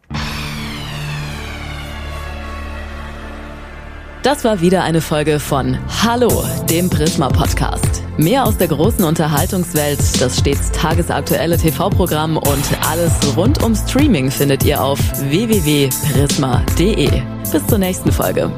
[4.23, 8.03] Das war wieder eine Folge von Hallo, dem Prisma Podcast.
[8.15, 14.63] Mehr aus der großen Unterhaltungswelt, das stets tagesaktuelle TV-Programm und alles rund um Streaming findet
[14.63, 14.97] ihr auf
[15.29, 17.21] www.prisma.de.
[17.51, 18.49] Bis zur nächsten Folge.